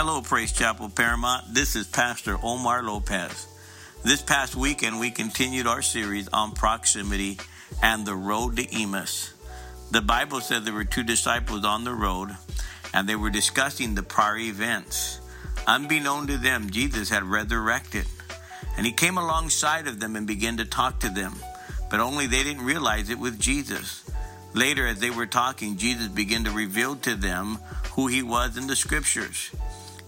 Hello, 0.00 0.20
Praise 0.20 0.52
Chapel 0.52 0.90
Paramount. 0.90 1.52
This 1.52 1.74
is 1.74 1.88
Pastor 1.88 2.38
Omar 2.40 2.84
Lopez. 2.84 3.48
This 4.04 4.22
past 4.22 4.54
weekend, 4.54 5.00
we 5.00 5.10
continued 5.10 5.66
our 5.66 5.82
series 5.82 6.28
on 6.28 6.52
proximity 6.52 7.36
and 7.82 8.06
the 8.06 8.14
road 8.14 8.58
to 8.58 8.80
Emmaus. 8.80 9.34
The 9.90 10.00
Bible 10.00 10.40
said 10.40 10.64
there 10.64 10.72
were 10.72 10.84
two 10.84 11.02
disciples 11.02 11.64
on 11.64 11.82
the 11.82 11.94
road 11.94 12.30
and 12.94 13.08
they 13.08 13.16
were 13.16 13.28
discussing 13.28 13.96
the 13.96 14.04
prior 14.04 14.36
events. 14.36 15.20
Unbeknown 15.66 16.28
to 16.28 16.36
them, 16.38 16.70
Jesus 16.70 17.08
had 17.08 17.24
resurrected 17.24 18.06
and 18.76 18.86
he 18.86 18.92
came 18.92 19.18
alongside 19.18 19.88
of 19.88 19.98
them 19.98 20.14
and 20.14 20.28
began 20.28 20.58
to 20.58 20.64
talk 20.64 21.00
to 21.00 21.08
them, 21.08 21.34
but 21.90 21.98
only 21.98 22.28
they 22.28 22.44
didn't 22.44 22.64
realize 22.64 23.10
it 23.10 23.18
was 23.18 23.36
Jesus. 23.36 24.08
Later, 24.54 24.86
as 24.86 25.00
they 25.00 25.10
were 25.10 25.26
talking, 25.26 25.76
Jesus 25.76 26.06
began 26.06 26.44
to 26.44 26.52
reveal 26.52 26.94
to 26.94 27.16
them 27.16 27.58
who 27.94 28.06
he 28.06 28.22
was 28.22 28.56
in 28.56 28.68
the 28.68 28.76
scriptures. 28.76 29.50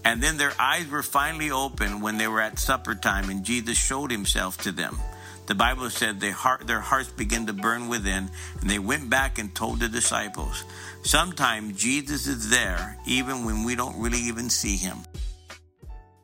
And 0.03 0.21
then 0.21 0.37
their 0.37 0.53
eyes 0.59 0.87
were 0.87 1.03
finally 1.03 1.51
opened 1.51 2.01
when 2.01 2.17
they 2.17 2.27
were 2.27 2.41
at 2.41 2.59
supper 2.59 2.95
time 2.95 3.29
and 3.29 3.43
Jesus 3.43 3.77
showed 3.77 4.11
himself 4.11 4.57
to 4.63 4.71
them. 4.71 4.99
The 5.47 5.55
Bible 5.55 5.89
said 5.89 6.19
their, 6.19 6.31
heart, 6.31 6.65
their 6.65 6.79
hearts 6.79 7.09
began 7.09 7.45
to 7.47 7.53
burn 7.53 7.87
within 7.87 8.29
and 8.59 8.69
they 8.69 8.79
went 8.79 9.09
back 9.09 9.37
and 9.37 9.53
told 9.53 9.79
the 9.79 9.89
disciples. 9.89 10.63
Sometimes 11.03 11.81
Jesus 11.81 12.27
is 12.27 12.49
there 12.49 12.97
even 13.05 13.45
when 13.45 13.63
we 13.63 13.75
don't 13.75 13.99
really 14.01 14.19
even 14.19 14.49
see 14.49 14.77
him. 14.77 14.97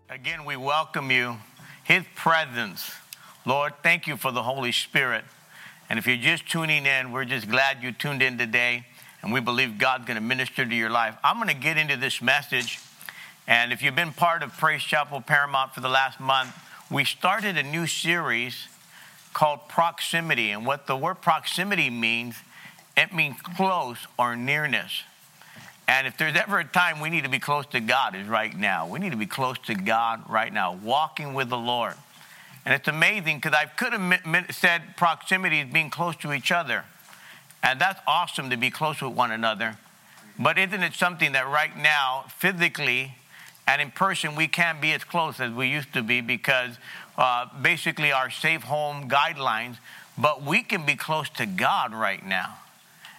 Again, 0.09 0.46
we 0.46 0.55
welcome 0.55 1.12
you, 1.12 1.38
His 1.84 2.04
presence. 2.16 2.90
Lord, 3.46 3.73
thank 3.84 4.07
you 4.07 4.18
for 4.18 4.32
the 4.32 4.41
Holy 4.41 4.71
Spirit. 4.71 5.26
And 5.90 5.99
if 5.99 6.07
you're 6.07 6.18
just 6.18 6.49
tuning 6.49 6.85
in, 6.85 7.12
we're 7.12 7.26
just 7.26 7.49
glad 7.49 7.84
you 7.84 7.91
tuned 7.91 8.21
in 8.21 8.38
today. 8.38 8.85
And 9.21 9.34
we 9.34 9.41
believe 9.41 9.77
God's 9.77 10.05
going 10.05 10.16
to 10.16 10.21
minister 10.21 10.66
to 10.66 10.76
your 10.76 10.90
life. 10.90 11.16
I'm 11.23 11.35
going 11.38 11.49
to 11.49 11.62
get 11.62 11.77
into 11.77 11.98
this 11.98 12.21
message 12.21 12.80
and 13.48 13.72
if 13.72 13.82
you've 13.82 13.96
been 13.96 14.14
part 14.14 14.44
of 14.44 14.52
Praise 14.58 14.84
Chapel 14.84 15.22
Paramount 15.22 15.74
for 15.74 15.82
the 15.82 15.90
last 15.90 16.20
month, 16.20 16.54
we 16.91 17.05
started 17.05 17.58
a 17.58 17.63
new 17.63 17.88
series 17.88 18.68
called 19.34 19.68
Proximity. 19.70 20.52
And 20.52 20.66
what 20.66 20.88
the 20.88 20.96
word 20.96 21.21
proximity 21.21 21.90
means, 21.90 22.36
it 22.98 23.13
means 23.13 23.38
close 23.41 23.99
or 24.18 24.36
nearness. 24.36 25.04
And 25.88 26.05
if 26.05 26.18
there's 26.18 26.36
ever 26.36 26.60
a 26.60 26.66
time 26.66 26.99
we 26.99 27.10
need 27.10 27.24
to 27.24 27.30
be 27.30 27.40
close 27.40 27.66
to 27.68 27.80
God, 27.80 28.16
is 28.16 28.27
right 28.27 28.55
now. 28.58 28.88
We 28.88 28.99
need 28.99 29.12
to 29.12 29.18
be 29.18 29.26
close 29.26 29.58
to 29.68 29.76
God 29.76 30.30
right 30.30 30.52
now, 30.52 30.74
walking 30.84 31.34
with 31.34 31.49
the 31.49 31.58
Lord. 31.58 31.93
And 32.66 32.74
it's 32.74 32.90
amazing 32.90 33.38
because 33.38 33.54
I 33.54 33.66
could 33.66 33.93
have 33.93 34.55
said 34.55 34.82
proximity 34.98 35.62
is 35.62 35.71
being 35.71 35.90
close 35.90 36.18
to 36.18 36.34
each 36.34 36.52
other. 36.52 36.84
And 37.64 37.80
that's 37.80 38.02
awesome 38.05 38.49
to 38.49 38.58
be 38.58 38.70
close 38.70 39.02
with 39.02 39.14
one 39.14 39.32
another. 39.32 39.77
But 40.38 40.58
isn't 40.58 40.84
it 40.84 40.93
something 40.93 41.32
that 41.32 41.48
right 41.48 41.76
now, 41.77 42.26
physically, 42.38 43.16
and 43.68 43.82
in 43.82 43.91
person, 43.91 44.35
we 44.35 44.48
can't 44.48 44.79
be 44.79 44.93
as 44.93 45.04
close 45.04 45.40
as 45.41 45.51
we 45.51 45.68
used 45.68 45.93
to 45.93 46.01
be 46.01 46.21
because 46.21 46.77
uh, 47.18 47.48
basically 47.62 48.13
our 48.13 48.29
safe 48.32 48.63
home 48.63 49.09
guidelines, 49.09 49.76
but 50.18 50.41
we 50.41 50.63
can 50.63 50.85
be 50.85 50.96
close 50.96 51.29
to 51.32 51.46
God 51.46 51.93
right 51.93 52.26
now. 52.26 52.59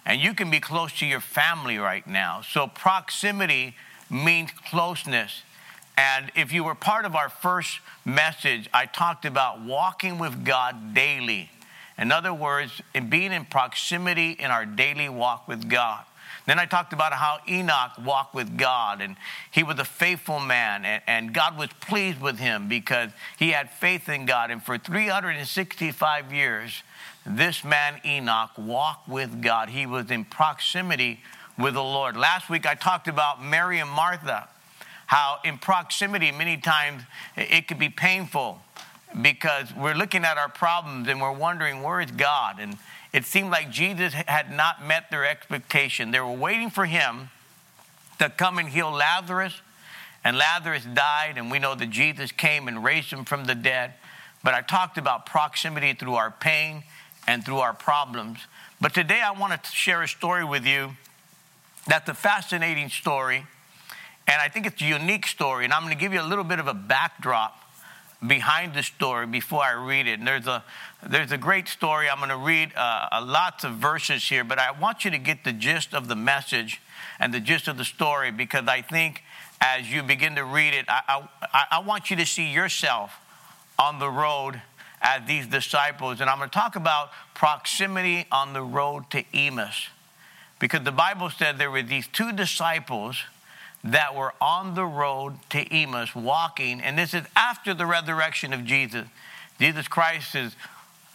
And 0.05 0.19
you 0.19 0.33
can 0.33 0.49
be 0.49 0.59
close 0.59 0.97
to 0.99 1.05
your 1.05 1.19
family 1.19 1.77
right 1.77 2.05
now. 2.07 2.41
So 2.41 2.65
proximity 2.65 3.75
means 4.09 4.49
closeness. 4.71 5.43
And 5.95 6.31
if 6.35 6.51
you 6.51 6.63
were 6.63 6.75
part 6.75 7.05
of 7.05 7.15
our 7.15 7.29
first 7.29 7.79
message, 8.03 8.67
I 8.73 8.87
talked 8.87 9.25
about 9.25 9.61
walking 9.61 10.17
with 10.17 10.43
God 10.43 10.95
daily. 10.95 11.51
In 11.97 12.11
other 12.11 12.33
words, 12.33 12.81
in 12.95 13.09
being 13.09 13.33
in 13.33 13.45
proximity 13.45 14.31
in 14.31 14.49
our 14.49 14.65
daily 14.65 15.09
walk 15.09 15.47
with 15.47 15.69
God. 15.69 16.05
Then 16.49 16.57
I 16.57 16.65
talked 16.65 16.93
about 16.93 17.13
how 17.13 17.37
Enoch 17.47 17.91
walked 18.03 18.33
with 18.33 18.57
God 18.57 19.01
and 19.01 19.17
he 19.51 19.61
was 19.61 19.77
a 19.77 19.85
faithful 19.85 20.39
man 20.39 20.83
and, 20.83 21.03
and, 21.05 21.31
God 21.31 21.59
was 21.59 21.69
pleased 21.79 22.19
with 22.19 22.39
him 22.39 22.67
because 22.67 23.11
he 23.37 23.51
had 23.51 23.69
faith 23.69 24.09
in 24.09 24.25
God. 24.25 24.49
And 24.49 24.63
for 24.63 24.79
365 24.79 26.33
years, 26.33 26.81
this 27.23 27.63
man 27.63 28.01
Enoch 28.03 28.49
walked 28.57 29.07
with 29.07 29.43
God. 29.43 29.69
He 29.69 29.85
was 29.85 30.09
in 30.09 30.25
proximity 30.25 31.19
with 31.55 31.75
the 31.75 31.83
Lord. 31.83 32.17
Last 32.17 32.49
week 32.49 32.65
I 32.65 32.73
talked 32.73 33.07
about 33.07 33.43
Mary 33.43 33.77
and 33.77 33.91
Martha, 33.91 34.49
how 35.05 35.37
in 35.45 35.59
proximity, 35.59 36.31
many 36.31 36.57
times 36.57 37.03
it 37.37 37.67
could 37.67 37.77
be 37.77 37.89
painful 37.89 38.59
because 39.21 39.71
we're 39.75 39.93
looking 39.93 40.25
at 40.25 40.39
our 40.39 40.49
problems 40.49 41.09
and 41.09 41.21
we're 41.21 41.31
wondering, 41.31 41.83
where 41.83 42.01
is 42.01 42.09
God? 42.09 42.57
And 42.59 42.75
it 43.11 43.25
seemed 43.25 43.49
like 43.49 43.71
Jesus 43.71 44.13
had 44.13 44.51
not 44.51 44.85
met 44.85 45.09
their 45.09 45.25
expectation. 45.25 46.11
They 46.11 46.19
were 46.19 46.31
waiting 46.31 46.69
for 46.69 46.85
him 46.85 47.29
to 48.19 48.29
come 48.29 48.59
and 48.59 48.69
heal 48.69 48.91
Lazarus, 48.91 49.61
and 50.23 50.37
Lazarus 50.37 50.85
died, 50.93 51.37
and 51.37 51.49
we 51.49 51.59
know 51.59 51.75
that 51.75 51.89
Jesus 51.89 52.31
came 52.31 52.67
and 52.67 52.83
raised 52.83 53.11
him 53.11 53.25
from 53.25 53.45
the 53.45 53.55
dead. 53.55 53.93
But 54.43 54.53
I 54.53 54.61
talked 54.61 54.97
about 54.97 55.25
proximity 55.25 55.93
through 55.93 56.15
our 56.15 56.31
pain 56.31 56.83
and 57.27 57.43
through 57.43 57.59
our 57.59 57.73
problems. 57.73 58.39
But 58.81 58.93
today 58.93 59.21
I 59.21 59.31
want 59.31 59.63
to 59.63 59.71
share 59.71 60.03
a 60.03 60.07
story 60.07 60.43
with 60.45 60.65
you 60.65 60.91
that's 61.87 62.07
a 62.09 62.13
fascinating 62.13 62.89
story, 62.89 63.45
and 64.27 64.41
I 64.41 64.47
think 64.49 64.67
it's 64.67 64.81
a 64.81 64.85
unique 64.85 65.25
story, 65.25 65.65
and 65.65 65.73
I'm 65.73 65.81
going 65.81 65.93
to 65.93 65.99
give 65.99 66.13
you 66.13 66.21
a 66.21 66.27
little 66.27 66.43
bit 66.43 66.59
of 66.59 66.67
a 66.67 66.73
backdrop 66.73 67.68
behind 68.25 68.73
the 68.73 68.83
story 68.83 69.25
before 69.25 69.63
I 69.63 69.71
read 69.71 70.07
it. 70.07 70.19
And 70.19 70.27
there's 70.27 70.47
a 70.47 70.63
there's 71.07 71.31
a 71.31 71.37
great 71.37 71.67
story. 71.67 72.09
I'm 72.09 72.17
going 72.17 72.29
to 72.29 72.37
read 72.37 72.73
uh, 72.75 73.23
lots 73.25 73.63
of 73.63 73.75
verses 73.75 74.27
here, 74.27 74.43
but 74.43 74.59
I 74.59 74.71
want 74.71 75.05
you 75.05 75.11
to 75.11 75.17
get 75.17 75.45
the 75.45 75.53
gist 75.53 75.93
of 75.93 76.07
the 76.09 76.15
message 76.15 76.81
and 77.19 77.33
the 77.33 77.39
gist 77.39 77.67
of 77.67 77.77
the 77.77 77.85
story 77.85 78.31
because 78.31 78.67
I 78.67 78.81
think 78.81 79.23
as 79.61 79.91
you 79.91 80.03
begin 80.03 80.35
to 80.35 80.43
read 80.43 80.73
it, 80.73 80.85
I, 80.89 81.27
I, 81.53 81.65
I 81.71 81.79
want 81.79 82.09
you 82.09 82.17
to 82.17 82.25
see 82.25 82.51
yourself 82.51 83.19
on 83.77 83.99
the 83.99 84.09
road 84.09 84.61
as 85.01 85.25
these 85.25 85.47
disciples. 85.47 86.19
And 86.19 86.29
I'm 86.29 86.37
going 86.37 86.49
to 86.49 86.53
talk 86.53 86.75
about 86.75 87.11
proximity 87.33 88.25
on 88.31 88.53
the 88.53 88.61
road 88.61 89.09
to 89.11 89.23
Emmaus 89.33 89.87
because 90.59 90.83
the 90.83 90.91
Bible 90.91 91.29
said 91.29 91.57
there 91.57 91.71
were 91.71 91.81
these 91.81 92.07
two 92.07 92.33
disciples 92.33 93.23
that 93.83 94.15
were 94.15 94.33
on 94.41 94.75
the 94.75 94.85
road 94.85 95.35
to 95.51 95.59
Emmaus 95.73 96.13
walking, 96.13 96.81
and 96.81 96.97
this 96.97 97.13
is 97.13 97.23
after 97.35 97.73
the 97.73 97.85
resurrection 97.85 98.53
of 98.53 98.65
Jesus. 98.65 99.05
Jesus 99.59 99.87
Christ 99.87 100.35
is 100.35 100.55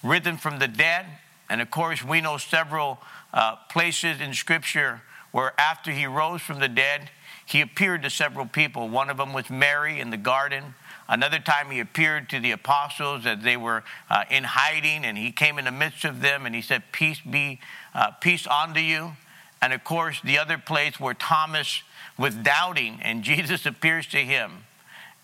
risen 0.03 0.37
from 0.37 0.59
the 0.59 0.69
dead, 0.69 1.07
and 1.49 1.61
of 1.61 1.71
course, 1.71 2.05
we 2.05 2.21
know 2.21 2.39
several 2.39 2.99
uh, 3.33 3.57
places 3.69 4.21
in 4.21 4.33
Scripture 4.35 5.03
where 5.33 5.53
after 5.59 5.91
he 5.91 6.07
rose 6.07 6.41
from 6.41 6.61
the 6.61 6.69
dead, 6.69 7.11
he 7.45 7.61
appeared 7.61 8.03
to 8.03 8.11
several 8.11 8.47
people. 8.47 8.89
One 8.89 9.11
of 9.11 9.17
them 9.17 9.33
was 9.33 9.51
Mary 9.51 10.01
in 10.01 10.11
the 10.11 10.17
garden. 10.17 10.75
Another 11.09 11.39
time 11.39 11.71
he 11.71 11.81
appeared 11.81 12.31
to 12.31 12.41
the 12.41 12.53
apostles 12.53 13.27
as 13.27 13.43
they 13.43 13.57
were 13.57 13.83
uh, 14.09 14.25
in 14.31 14.45
hiding, 14.45 15.05
and 15.05 15.19
he 15.19 15.33
came 15.33 15.59
in 15.59 15.67
the 15.67 15.73
midst 15.73 16.05
of 16.05 16.21
them 16.21 16.47
and 16.47 16.55
he 16.55 16.63
said, 16.63 16.85
Peace 16.93 17.21
be, 17.21 17.61
uh, 17.95 18.13
peace 18.13 18.47
unto 18.47 18.81
you. 18.81 19.13
And 19.65 19.73
of 19.73 19.83
course, 19.83 20.21
the 20.23 20.39
other 20.39 20.59
place 20.59 21.01
where 21.01 21.15
Thomas 21.15 21.83
was 22.19 22.35
doubting, 22.35 22.99
and 23.01 23.23
Jesus 23.31 23.65
appears 23.65 24.07
to 24.09 24.19
him. 24.19 24.65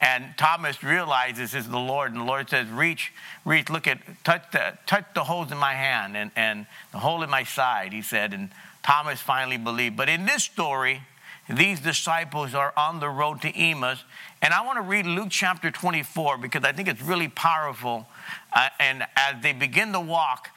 And 0.01 0.33
Thomas 0.39 0.83
realizes 0.83 1.55
is 1.55 1.69
the 1.69 1.79
Lord, 1.79 2.13
and 2.13 2.23
the 2.23 2.25
Lord 2.25 2.49
says, 2.49 2.67
Reach, 2.69 3.13
reach, 3.45 3.69
look 3.69 3.87
at, 3.87 3.99
touch 4.25 4.51
the, 4.51 4.79
touch 4.87 5.05
the 5.15 5.25
holes 5.25 5.53
in 5.53 5.59
my 5.59 5.75
hand 5.75 6.17
and, 6.17 6.31
and 6.37 6.65
the 6.91 7.01
hole 7.01 7.23
in 7.23 7.29
my 7.29 7.45
side, 7.45 7.93
he 7.93 8.01
said. 8.01 8.33
And 8.33 8.49
Thomas 8.83 9.21
finally 9.21 9.59
believed. 9.59 9.99
But 9.99 10.09
in 10.09 10.25
this 10.25 10.43
story, 10.43 11.03
these 11.47 11.79
disciples 11.79 12.55
are 12.55 12.73
on 12.79 12.99
the 12.99 13.11
road 13.11 13.43
to 13.43 13.55
Emmaus. 13.55 14.03
And 14.41 14.55
I 14.55 14.65
want 14.65 14.79
to 14.79 14.83
read 14.83 15.05
Luke 15.05 15.29
chapter 15.29 15.71
24 15.71 16.39
because 16.39 16.65
I 16.65 16.73
think 16.73 16.89
it's 16.89 17.03
really 17.03 17.29
powerful. 17.29 18.07
Uh, 18.55 18.71
and 18.79 19.03
as 19.17 19.43
they 19.43 19.53
begin 19.53 19.93
to 19.93 20.01
walk, 20.01 20.49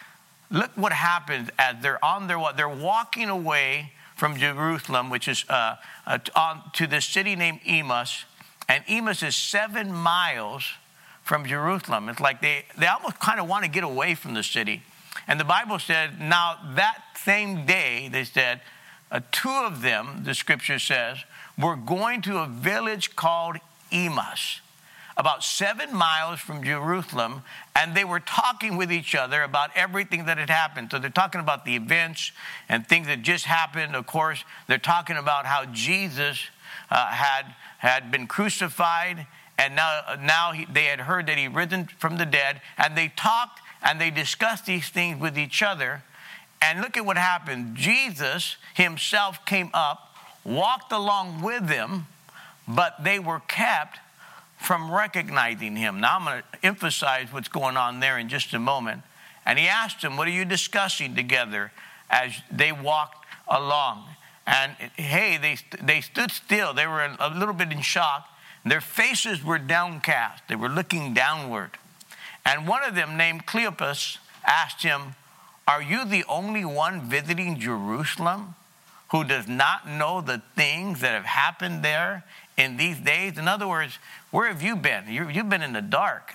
look 0.53 0.72
what 0.75 0.94
happens 0.94 1.50
as 1.59 1.75
they're 1.81 2.03
on 2.03 2.28
their 2.28 2.40
They're 2.56 2.69
walking 2.69 3.28
away 3.28 3.91
from 4.16 4.38
Jerusalem, 4.38 5.09
which 5.09 5.28
is 5.28 5.44
uh, 5.50 5.75
uh, 6.06 6.19
on, 6.36 6.62
to 6.74 6.88
the 6.88 7.02
city 7.02 7.36
named 7.36 7.59
Emmaus. 7.66 8.24
And 8.69 8.84
Emmaus 8.88 9.23
is 9.23 9.35
seven 9.35 9.91
miles 9.91 10.64
from 11.23 11.46
Jerusalem. 11.46 12.08
It's 12.08 12.22
like 12.22 12.41
they, 12.41 12.66
they 12.78 12.88
almost 12.88 13.20
kind 13.20 13.40
of 13.40 13.50
want 13.50 13.66
to 13.66 13.70
get 13.70 13.84
away 13.84 14.16
from 14.16 14.35
the 14.35 14.44
city. 14.44 14.84
And 15.28 15.40
the 15.40 15.46
Bible 15.46 15.79
said, 15.79 16.22
now 16.22 16.58
that 16.76 17.02
same 17.16 17.66
day, 17.66 18.09
they 18.11 18.23
said, 18.23 18.61
uh, 19.11 19.22
two 19.32 19.49
of 19.49 19.82
them, 19.82 20.22
the 20.23 20.34
scripture 20.34 20.79
says, 20.79 21.17
were 21.58 21.76
going 21.76 22.22
to 22.23 22.40
a 22.40 22.47
village 22.47 23.16
called 23.16 23.58
Emmaus 23.91 24.61
about 25.15 25.43
seven 25.43 25.93
miles 25.95 26.39
from 26.39 26.63
Jerusalem, 26.63 27.43
and 27.75 27.95
they 27.95 28.03
were 28.03 28.19
talking 28.19 28.77
with 28.77 28.91
each 28.91 29.13
other 29.15 29.43
about 29.43 29.69
everything 29.75 30.25
that 30.25 30.37
had 30.37 30.49
happened. 30.49 30.89
So 30.91 30.99
they're 30.99 31.09
talking 31.09 31.41
about 31.41 31.65
the 31.65 31.75
events 31.75 32.31
and 32.67 32.87
things 32.87 33.07
that 33.07 33.21
just 33.21 33.45
happened. 33.45 33.95
Of 33.95 34.07
course, 34.07 34.43
they're 34.67 34.77
talking 34.77 35.17
about 35.17 35.45
how 35.45 35.65
Jesus 35.65 36.39
uh, 36.89 37.07
had, 37.07 37.53
had 37.77 38.11
been 38.11 38.27
crucified, 38.27 39.27
and 39.57 39.75
now, 39.75 40.15
now 40.21 40.51
he, 40.51 40.65
they 40.65 40.85
had 40.85 41.01
heard 41.01 41.27
that 41.27 41.37
he 41.37 41.47
risen 41.47 41.89
from 41.99 42.17
the 42.17 42.25
dead, 42.25 42.61
and 42.77 42.97
they 42.97 43.11
talked 43.15 43.59
and 43.83 43.99
they 43.99 44.09
discussed 44.09 44.65
these 44.65 44.89
things 44.89 45.19
with 45.19 45.37
each 45.37 45.61
other. 45.61 46.03
And 46.61 46.79
look 46.79 46.95
at 46.95 47.05
what 47.05 47.17
happened. 47.17 47.75
Jesus 47.75 48.55
himself 48.73 49.45
came 49.45 49.69
up, 49.73 50.15
walked 50.45 50.91
along 50.93 51.41
with 51.41 51.67
them, 51.67 52.07
but 52.65 53.03
they 53.03 53.19
were 53.19 53.41
kept 53.41 53.99
from 54.63 54.91
recognizing 54.91 55.75
him. 55.75 55.99
Now, 55.99 56.17
I'm 56.17 56.25
going 56.25 56.41
to 56.41 56.65
emphasize 56.65 57.27
what's 57.31 57.49
going 57.49 57.77
on 57.77 57.99
there 57.99 58.17
in 58.17 58.29
just 58.29 58.53
a 58.53 58.59
moment. 58.59 59.01
And 59.45 59.59
he 59.59 59.67
asked 59.67 60.01
them, 60.01 60.15
What 60.15 60.27
are 60.27 60.31
you 60.31 60.45
discussing 60.45 61.15
together 61.15 61.71
as 62.09 62.33
they 62.49 62.71
walked 62.71 63.25
along? 63.47 64.05
And 64.47 64.71
hey, 64.95 65.37
they, 65.37 65.57
they 65.81 66.01
stood 66.01 66.31
still. 66.31 66.73
They 66.73 66.87
were 66.87 67.15
a 67.19 67.29
little 67.29 67.53
bit 67.53 67.71
in 67.71 67.81
shock. 67.81 68.29
Their 68.65 68.81
faces 68.81 69.43
were 69.43 69.59
downcast, 69.59 70.43
they 70.47 70.55
were 70.55 70.69
looking 70.69 71.13
downward. 71.13 71.71
And 72.45 72.67
one 72.67 72.83
of 72.83 72.95
them, 72.95 73.17
named 73.17 73.45
Cleopas, 73.45 74.17
asked 74.45 74.83
him, 74.83 75.15
Are 75.67 75.81
you 75.81 76.05
the 76.05 76.23
only 76.29 76.63
one 76.63 77.01
visiting 77.01 77.59
Jerusalem 77.59 78.55
who 79.11 79.23
does 79.23 79.47
not 79.47 79.87
know 79.87 80.21
the 80.21 80.41
things 80.55 81.01
that 81.01 81.13
have 81.13 81.25
happened 81.25 81.83
there 81.83 82.23
in 82.58 82.78
these 82.78 83.00
days? 83.00 83.38
In 83.38 83.47
other 83.47 83.67
words, 83.67 83.97
where 84.32 84.47
have 84.47 84.61
you 84.61 84.76
been? 84.76 85.08
you 85.08 85.26
have 85.26 85.50
been 85.50 85.61
in 85.61 85.73
the 85.73 85.82
dark. 85.82 86.34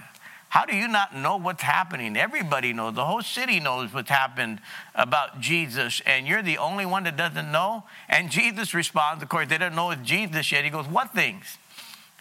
How 0.50 0.64
do 0.64 0.74
you 0.74 0.88
not 0.88 1.14
know 1.14 1.36
what's 1.36 1.62
happening? 1.62 2.16
Everybody 2.16 2.72
knows. 2.72 2.94
The 2.94 3.04
whole 3.04 3.20
city 3.20 3.60
knows 3.60 3.92
what's 3.92 4.08
happened 4.08 4.60
about 4.94 5.40
Jesus, 5.40 6.00
and 6.06 6.26
you're 6.26 6.42
the 6.42 6.56
only 6.56 6.86
one 6.86 7.04
that 7.04 7.18
doesn't 7.18 7.52
know. 7.52 7.84
And 8.08 8.30
Jesus 8.30 8.72
responds, 8.72 9.22
of 9.22 9.28
course, 9.28 9.48
they 9.48 9.58
don't 9.58 9.74
know 9.74 9.90
it's 9.90 10.02
Jesus 10.02 10.50
yet. 10.50 10.64
He 10.64 10.70
goes, 10.70 10.86
What 10.86 11.12
things? 11.12 11.58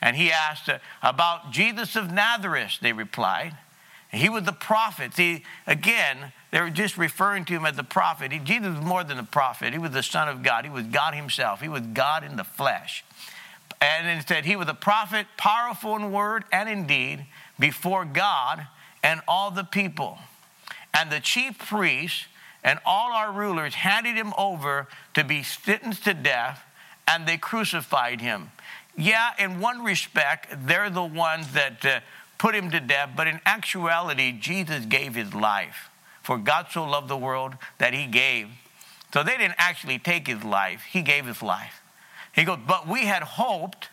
And 0.01 0.15
he 0.15 0.31
asked 0.31 0.67
uh, 0.67 0.79
about 1.01 1.51
Jesus 1.51 1.95
of 1.95 2.11
Nazareth, 2.11 2.79
they 2.81 2.93
replied. 2.93 3.57
He 4.11 4.29
was 4.29 4.43
the 4.43 4.53
prophet. 4.53 5.13
See, 5.15 5.43
again, 5.65 6.31
they 6.51 6.61
were 6.61 6.69
just 6.69 6.97
referring 6.97 7.45
to 7.45 7.53
him 7.53 7.65
as 7.65 7.75
the 7.75 7.83
prophet. 7.83 8.31
He, 8.31 8.39
Jesus 8.39 8.75
was 8.75 8.85
more 8.85 9.03
than 9.03 9.17
a 9.19 9.23
prophet. 9.23 9.73
He 9.73 9.79
was 9.79 9.91
the 9.91 10.03
Son 10.03 10.29
of 10.29 10.43
God. 10.43 10.63
He 10.63 10.71
was 10.71 10.83
God 10.83 11.13
Himself. 11.13 11.61
He 11.61 11.67
was 11.67 11.81
God 11.81 12.23
in 12.23 12.37
the 12.37 12.45
flesh. 12.45 13.03
And 13.79 14.07
instead, 14.07 14.45
he 14.45 14.55
was 14.55 14.67
a 14.67 14.73
prophet, 14.73 15.27
powerful 15.37 15.95
in 15.95 16.11
word 16.11 16.45
and 16.51 16.67
in 16.67 16.87
deed 16.87 17.25
before 17.59 18.05
God 18.05 18.67
and 19.03 19.21
all 19.27 19.51
the 19.51 19.63
people. 19.63 20.17
And 20.93 21.11
the 21.11 21.19
chief 21.19 21.59
priests 21.59 22.25
and 22.63 22.79
all 22.85 23.13
our 23.13 23.31
rulers 23.31 23.75
handed 23.75 24.15
him 24.15 24.33
over 24.37 24.87
to 25.13 25.23
be 25.23 25.43
sentenced 25.43 26.03
to 26.05 26.13
death, 26.13 26.63
and 27.07 27.27
they 27.27 27.37
crucified 27.37 28.19
him. 28.19 28.51
Yeah, 28.97 29.31
in 29.37 29.59
one 29.59 29.83
respect, 29.83 30.47
they're 30.65 30.89
the 30.89 31.03
ones 31.03 31.53
that 31.53 31.85
uh, 31.85 31.99
put 32.39 32.55
him 32.55 32.71
to 32.71 32.79
death, 32.79 33.11
but 33.15 33.27
in 33.27 33.39
actuality, 33.45 34.31
Jesus 34.31 34.85
gave 34.85 35.13
his 35.13 35.33
life. 35.35 35.89
For 36.23 36.37
God 36.37 36.67
so 36.71 36.83
loved 36.83 37.07
the 37.07 37.17
world 37.17 37.53
that 37.77 37.93
he 37.93 38.07
gave. 38.07 38.49
So 39.13 39.23
they 39.23 39.37
didn't 39.37 39.55
actually 39.57 39.99
take 39.99 40.27
his 40.27 40.43
life, 40.43 40.83
he 40.91 41.01
gave 41.01 41.25
his 41.25 41.41
life. 41.41 41.81
He 42.37 42.45
goes, 42.45 42.59
But 42.65 42.87
we 42.87 43.05
had 43.05 43.23
hoped, 43.23 43.89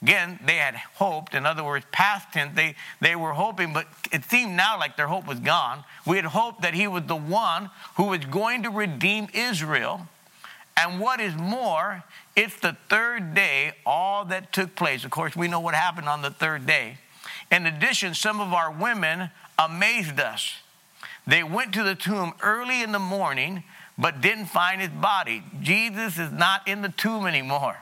again, 0.00 0.40
they 0.44 0.56
had 0.56 0.74
hoped, 0.74 1.34
in 1.34 1.44
other 1.46 1.62
words, 1.62 1.84
past 1.92 2.32
tense, 2.32 2.56
they, 2.56 2.74
they 3.00 3.14
were 3.14 3.34
hoping, 3.34 3.72
but 3.72 3.86
it 4.10 4.24
seemed 4.24 4.56
now 4.56 4.78
like 4.78 4.96
their 4.96 5.06
hope 5.06 5.26
was 5.28 5.38
gone. 5.38 5.84
We 6.06 6.16
had 6.16 6.24
hoped 6.24 6.62
that 6.62 6.74
he 6.74 6.88
was 6.88 7.04
the 7.04 7.14
one 7.14 7.70
who 7.96 8.04
was 8.04 8.24
going 8.24 8.62
to 8.64 8.70
redeem 8.70 9.28
Israel. 9.34 10.08
And 10.74 11.00
what 11.00 11.20
is 11.20 11.34
more, 11.36 12.02
it's 12.34 12.58
the 12.58 12.78
third 12.88 13.34
day, 13.34 13.72
all 13.84 14.24
that 14.24 14.54
took 14.54 14.74
place. 14.74 15.04
Of 15.04 15.10
course, 15.10 15.36
we 15.36 15.46
know 15.46 15.60
what 15.60 15.74
happened 15.74 16.08
on 16.08 16.22
the 16.22 16.30
third 16.30 16.66
day. 16.66 16.96
In 17.50 17.66
addition, 17.66 18.14
some 18.14 18.40
of 18.40 18.54
our 18.54 18.72
women 18.72 19.30
amazed 19.58 20.18
us. 20.18 20.54
They 21.26 21.42
went 21.42 21.74
to 21.74 21.82
the 21.82 21.94
tomb 21.94 22.32
early 22.42 22.82
in 22.82 22.92
the 22.92 22.98
morning 22.98 23.64
but 23.98 24.20
didn't 24.20 24.46
find 24.46 24.80
his 24.80 24.90
body. 24.90 25.42
Jesus 25.60 26.18
is 26.18 26.32
not 26.32 26.66
in 26.66 26.82
the 26.82 26.88
tomb 26.88 27.26
anymore. 27.26 27.76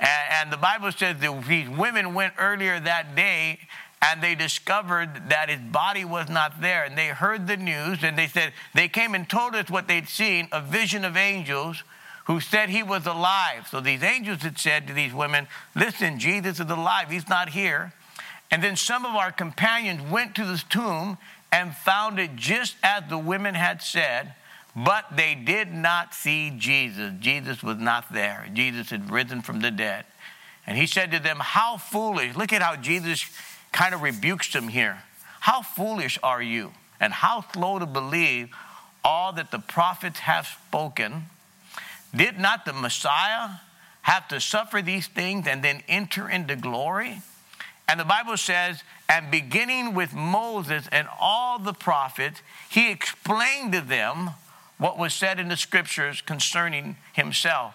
And, 0.00 0.08
and 0.30 0.52
the 0.52 0.56
Bible 0.56 0.92
says 0.92 1.18
that 1.20 1.44
these 1.46 1.68
women 1.68 2.14
went 2.14 2.34
earlier 2.38 2.80
that 2.80 3.14
day 3.14 3.60
and 4.02 4.22
they 4.22 4.34
discovered 4.34 5.30
that 5.30 5.48
his 5.48 5.60
body 5.60 6.04
was 6.04 6.28
not 6.28 6.60
there. 6.60 6.84
And 6.84 6.96
they 6.96 7.08
heard 7.08 7.46
the 7.46 7.56
news 7.56 8.02
and 8.02 8.18
they 8.18 8.26
said, 8.26 8.52
they 8.74 8.88
came 8.88 9.14
and 9.14 9.28
told 9.28 9.54
us 9.54 9.70
what 9.70 9.88
they'd 9.88 10.08
seen 10.08 10.48
a 10.52 10.60
vision 10.60 11.04
of 11.04 11.16
angels 11.16 11.82
who 12.26 12.40
said 12.40 12.70
he 12.70 12.82
was 12.82 13.06
alive. 13.06 13.66
So 13.70 13.80
these 13.80 14.02
angels 14.02 14.42
had 14.42 14.58
said 14.58 14.86
to 14.88 14.94
these 14.94 15.12
women, 15.12 15.46
Listen, 15.74 16.18
Jesus 16.18 16.58
is 16.58 16.70
alive, 16.70 17.10
he's 17.10 17.28
not 17.28 17.50
here. 17.50 17.92
And 18.50 18.62
then 18.62 18.76
some 18.76 19.04
of 19.04 19.14
our 19.14 19.32
companions 19.32 20.00
went 20.10 20.34
to 20.36 20.44
this 20.44 20.62
tomb 20.62 21.18
and 21.52 21.74
found 21.74 22.18
it 22.18 22.34
just 22.36 22.76
as 22.82 23.04
the 23.08 23.18
women 23.18 23.54
had 23.54 23.82
said 23.82 24.34
but 24.76 25.16
they 25.16 25.34
did 25.34 25.72
not 25.72 26.14
see 26.14 26.52
Jesus. 26.56 27.12
Jesus 27.20 27.62
was 27.62 27.78
not 27.78 28.12
there. 28.12 28.48
Jesus 28.52 28.90
had 28.90 29.10
risen 29.10 29.42
from 29.42 29.60
the 29.60 29.70
dead. 29.70 30.04
And 30.66 30.76
he 30.76 30.86
said 30.86 31.10
to 31.12 31.18
them, 31.18 31.38
How 31.40 31.76
foolish. 31.76 32.36
Look 32.36 32.52
at 32.52 32.62
how 32.62 32.76
Jesus 32.76 33.24
kind 33.72 33.94
of 33.94 34.02
rebukes 34.02 34.52
them 34.52 34.68
here. 34.68 35.02
How 35.40 35.62
foolish 35.62 36.18
are 36.22 36.42
you? 36.42 36.72
And 36.98 37.12
how 37.12 37.44
slow 37.52 37.78
to 37.78 37.86
believe 37.86 38.48
all 39.04 39.32
that 39.34 39.50
the 39.50 39.58
prophets 39.58 40.20
have 40.20 40.46
spoken. 40.46 41.26
Did 42.14 42.38
not 42.38 42.64
the 42.64 42.72
Messiah 42.72 43.56
have 44.02 44.26
to 44.28 44.40
suffer 44.40 44.80
these 44.80 45.06
things 45.06 45.46
and 45.46 45.62
then 45.62 45.82
enter 45.88 46.28
into 46.28 46.56
glory? 46.56 47.18
And 47.86 48.00
the 48.00 48.04
Bible 48.04 48.36
says, 48.36 48.82
and 49.08 49.30
beginning 49.30 49.94
with 49.94 50.14
Moses 50.14 50.88
and 50.90 51.06
all 51.20 51.58
the 51.58 51.74
prophets, 51.74 52.40
he 52.70 52.90
explained 52.90 53.72
to 53.72 53.82
them 53.82 54.30
what 54.78 54.98
was 54.98 55.14
said 55.14 55.38
in 55.38 55.48
the 55.48 55.56
scriptures 55.56 56.20
concerning 56.20 56.96
himself. 57.12 57.74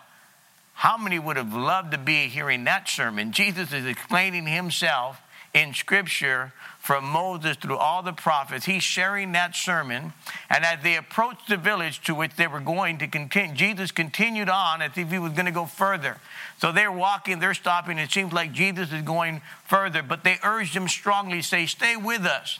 How 0.74 0.98
many 0.98 1.20
would 1.20 1.38
have 1.38 1.54
loved 1.54 1.92
to 1.92 1.98
be 1.98 2.28
hearing 2.28 2.64
that 2.64 2.88
sermon? 2.88 3.32
Jesus 3.32 3.74
is 3.74 3.86
explaining 3.86 4.48
himself 4.48 5.22
in 5.54 5.74
scripture 5.74 6.54
from 6.80 7.04
Moses 7.04 7.58
through 7.58 7.78
all 7.78 8.02
the 8.02 8.14
prophets. 8.14 8.66
He's 8.66 8.84
sharing 8.84 9.32
that 9.34 9.56
sermon. 9.56 10.14
And 10.50 10.64
as 10.64 10.82
they 10.84 10.96
approached 10.96 11.50
the 11.50 11.58
village 11.58 12.02
to 12.04 12.16
which 12.16 12.36
they 12.36 12.48
were 12.48 12.60
going 12.60 12.98
to 13.00 13.08
continue, 13.08 13.56
Jesus 13.56 13.92
continued 13.92 14.50
on 14.50 14.82
as 14.82 14.92
if 14.96 15.10
he 15.10 15.20
was 15.20 15.34
going 15.34 15.48
to 15.48 15.52
go 15.52 15.66
further. 15.66 16.18
So 16.60 16.72
they're 16.72 16.92
walking, 16.92 17.40
they're 17.40 17.54
stopping. 17.54 17.98
It 17.98 18.12
seems 18.12 18.32
like 18.32 18.54
Jesus 18.54 18.94
is 18.94 19.02
going 19.02 19.42
further, 19.66 20.02
but 20.04 20.24
they 20.24 20.38
urged 20.44 20.76
him 20.76 20.88
strongly, 20.88 21.42
say, 21.42 21.66
Stay 21.66 21.96
with 21.96 22.22
us, 22.22 22.60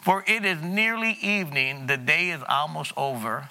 for 0.00 0.24
it 0.26 0.44
is 0.44 0.62
nearly 0.62 1.18
evening. 1.22 1.86
The 1.86 1.96
day 1.96 2.30
is 2.30 2.42
almost 2.48 2.92
over. 2.96 3.48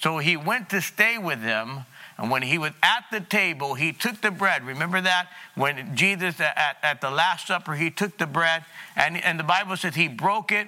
So 0.00 0.18
he 0.18 0.36
went 0.36 0.70
to 0.70 0.80
stay 0.80 1.18
with 1.18 1.42
them. 1.42 1.84
And 2.16 2.30
when 2.30 2.42
he 2.42 2.58
was 2.58 2.72
at 2.82 3.04
the 3.12 3.20
table, 3.20 3.74
he 3.74 3.92
took 3.92 4.20
the 4.20 4.30
bread. 4.30 4.64
Remember 4.64 5.00
that? 5.00 5.28
When 5.54 5.94
Jesus, 5.94 6.40
at, 6.40 6.76
at 6.82 7.00
the 7.00 7.10
Last 7.10 7.46
Supper, 7.46 7.74
he 7.74 7.90
took 7.90 8.18
the 8.18 8.26
bread, 8.26 8.64
and, 8.96 9.22
and 9.22 9.38
the 9.38 9.44
Bible 9.44 9.76
says 9.76 9.94
he 9.94 10.08
broke 10.08 10.50
it 10.50 10.66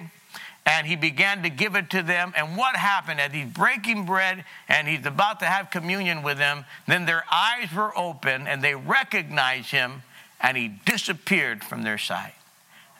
and 0.65 0.85
he 0.85 0.95
began 0.95 1.41
to 1.43 1.49
give 1.49 1.75
it 1.75 1.89
to 1.89 2.03
them. 2.03 2.33
And 2.37 2.55
what 2.55 2.75
happened 2.75 3.19
as 3.19 3.31
he's 3.31 3.51
breaking 3.51 4.05
bread 4.05 4.45
and 4.69 4.87
he's 4.87 5.05
about 5.05 5.39
to 5.39 5.45
have 5.45 5.71
communion 5.71 6.21
with 6.21 6.37
them, 6.37 6.65
then 6.87 7.05
their 7.05 7.23
eyes 7.31 7.73
were 7.75 7.97
open 7.97 8.47
and 8.47 8.63
they 8.63 8.75
recognized 8.75 9.71
him 9.71 10.03
and 10.39 10.55
he 10.55 10.71
disappeared 10.85 11.63
from 11.63 11.83
their 11.83 11.97
sight. 11.97 12.35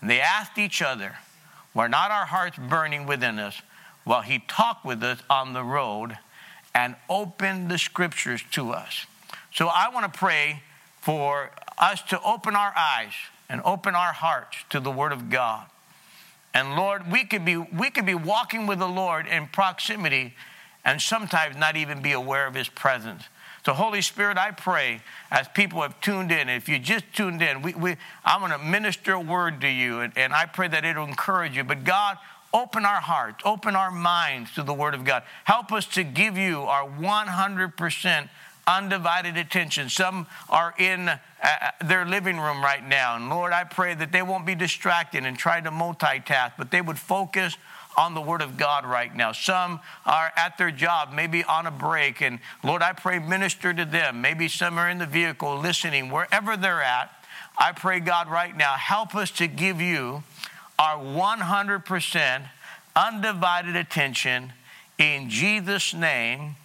And 0.01 0.09
they 0.09 0.19
asked 0.19 0.57
each 0.57 0.81
other, 0.81 1.17
Were 1.73 1.87
not 1.87 2.09
our 2.09 2.25
hearts 2.25 2.57
burning 2.57 3.05
within 3.05 3.37
us 3.37 3.61
while 4.03 4.21
he 4.21 4.39
talked 4.47 4.83
with 4.83 5.03
us 5.03 5.19
on 5.29 5.53
the 5.53 5.63
road 5.63 6.17
and 6.73 6.95
open 7.09 7.67
the 7.67 7.77
scriptures 7.77 8.43
to 8.51 8.71
us. 8.71 9.05
So 9.53 9.67
I 9.67 9.89
want 9.89 10.11
to 10.11 10.17
pray 10.17 10.63
for 11.01 11.51
us 11.77 12.01
to 12.03 12.21
open 12.21 12.55
our 12.55 12.73
eyes 12.77 13.13
and 13.49 13.61
open 13.65 13.95
our 13.95 14.13
hearts 14.13 14.57
to 14.69 14.79
the 14.79 14.91
word 14.91 15.11
of 15.11 15.29
God. 15.29 15.65
And 16.53 16.75
Lord, 16.75 17.11
we 17.11 17.25
could 17.25 17.45
be 17.45 17.57
we 17.57 17.89
could 17.89 18.05
be 18.05 18.15
walking 18.15 18.67
with 18.67 18.79
the 18.79 18.87
Lord 18.87 19.25
in 19.25 19.47
proximity 19.47 20.33
and 20.83 21.01
sometimes 21.01 21.55
not 21.55 21.75
even 21.75 22.01
be 22.01 22.11
aware 22.11 22.47
of 22.47 22.55
his 22.55 22.69
presence. 22.69 23.23
So, 23.63 23.73
Holy 23.73 24.01
Spirit, 24.01 24.39
I 24.39 24.51
pray 24.51 25.01
as 25.29 25.47
people 25.49 25.83
have 25.83 25.99
tuned 26.01 26.31
in, 26.31 26.49
if 26.49 26.67
you 26.67 26.79
just 26.79 27.05
tuned 27.13 27.43
in, 27.43 27.61
we, 27.61 27.75
we, 27.75 27.95
I'm 28.25 28.39
going 28.39 28.51
to 28.51 28.57
minister 28.57 29.13
a 29.13 29.19
word 29.19 29.61
to 29.61 29.67
you, 29.67 29.99
and, 29.99 30.11
and 30.17 30.33
I 30.33 30.47
pray 30.47 30.67
that 30.67 30.83
it'll 30.83 31.05
encourage 31.05 31.55
you. 31.55 31.63
But, 31.63 31.83
God, 31.83 32.17
Open 32.53 32.85
our 32.85 32.99
hearts, 32.99 33.41
open 33.45 33.75
our 33.75 33.91
minds 33.91 34.53
to 34.55 34.63
the 34.63 34.73
Word 34.73 34.93
of 34.93 35.05
God. 35.05 35.23
Help 35.45 35.71
us 35.71 35.85
to 35.87 36.03
give 36.03 36.37
you 36.37 36.63
our 36.63 36.87
100% 36.87 38.29
undivided 38.67 39.37
attention. 39.37 39.89
Some 39.89 40.27
are 40.49 40.73
in 40.77 41.09
uh, 41.09 41.19
their 41.83 42.05
living 42.05 42.37
room 42.39 42.61
right 42.61 42.85
now. 42.85 43.15
And 43.15 43.29
Lord, 43.29 43.53
I 43.53 43.63
pray 43.63 43.93
that 43.95 44.11
they 44.11 44.21
won't 44.21 44.45
be 44.45 44.55
distracted 44.55 45.25
and 45.25 45.37
try 45.37 45.61
to 45.61 45.71
multitask, 45.71 46.53
but 46.57 46.71
they 46.71 46.81
would 46.81 46.99
focus 46.99 47.57
on 47.97 48.13
the 48.13 48.21
Word 48.21 48.41
of 48.41 48.57
God 48.57 48.85
right 48.85 49.13
now. 49.13 49.31
Some 49.31 49.79
are 50.05 50.31
at 50.35 50.57
their 50.57 50.71
job, 50.71 51.11
maybe 51.13 51.43
on 51.43 51.67
a 51.67 51.71
break. 51.71 52.21
And 52.21 52.39
Lord, 52.63 52.81
I 52.81 52.93
pray, 52.93 53.19
minister 53.19 53.73
to 53.73 53.85
them. 53.85 54.21
Maybe 54.21 54.47
some 54.47 54.77
are 54.77 54.89
in 54.89 54.97
the 54.97 55.05
vehicle 55.05 55.57
listening, 55.57 56.09
wherever 56.09 56.55
they're 56.55 56.81
at. 56.81 57.13
I 57.57 57.73
pray, 57.73 57.99
God, 57.99 58.29
right 58.29 58.55
now, 58.55 58.73
help 58.73 59.13
us 59.13 59.29
to 59.31 59.47
give 59.47 59.81
you 59.81 60.23
our 60.81 60.97
100% 60.97 62.41
undivided 62.95 63.75
attention 63.75 64.51
in 64.97 65.29
Jesus' 65.29 65.93
name. 65.93 66.55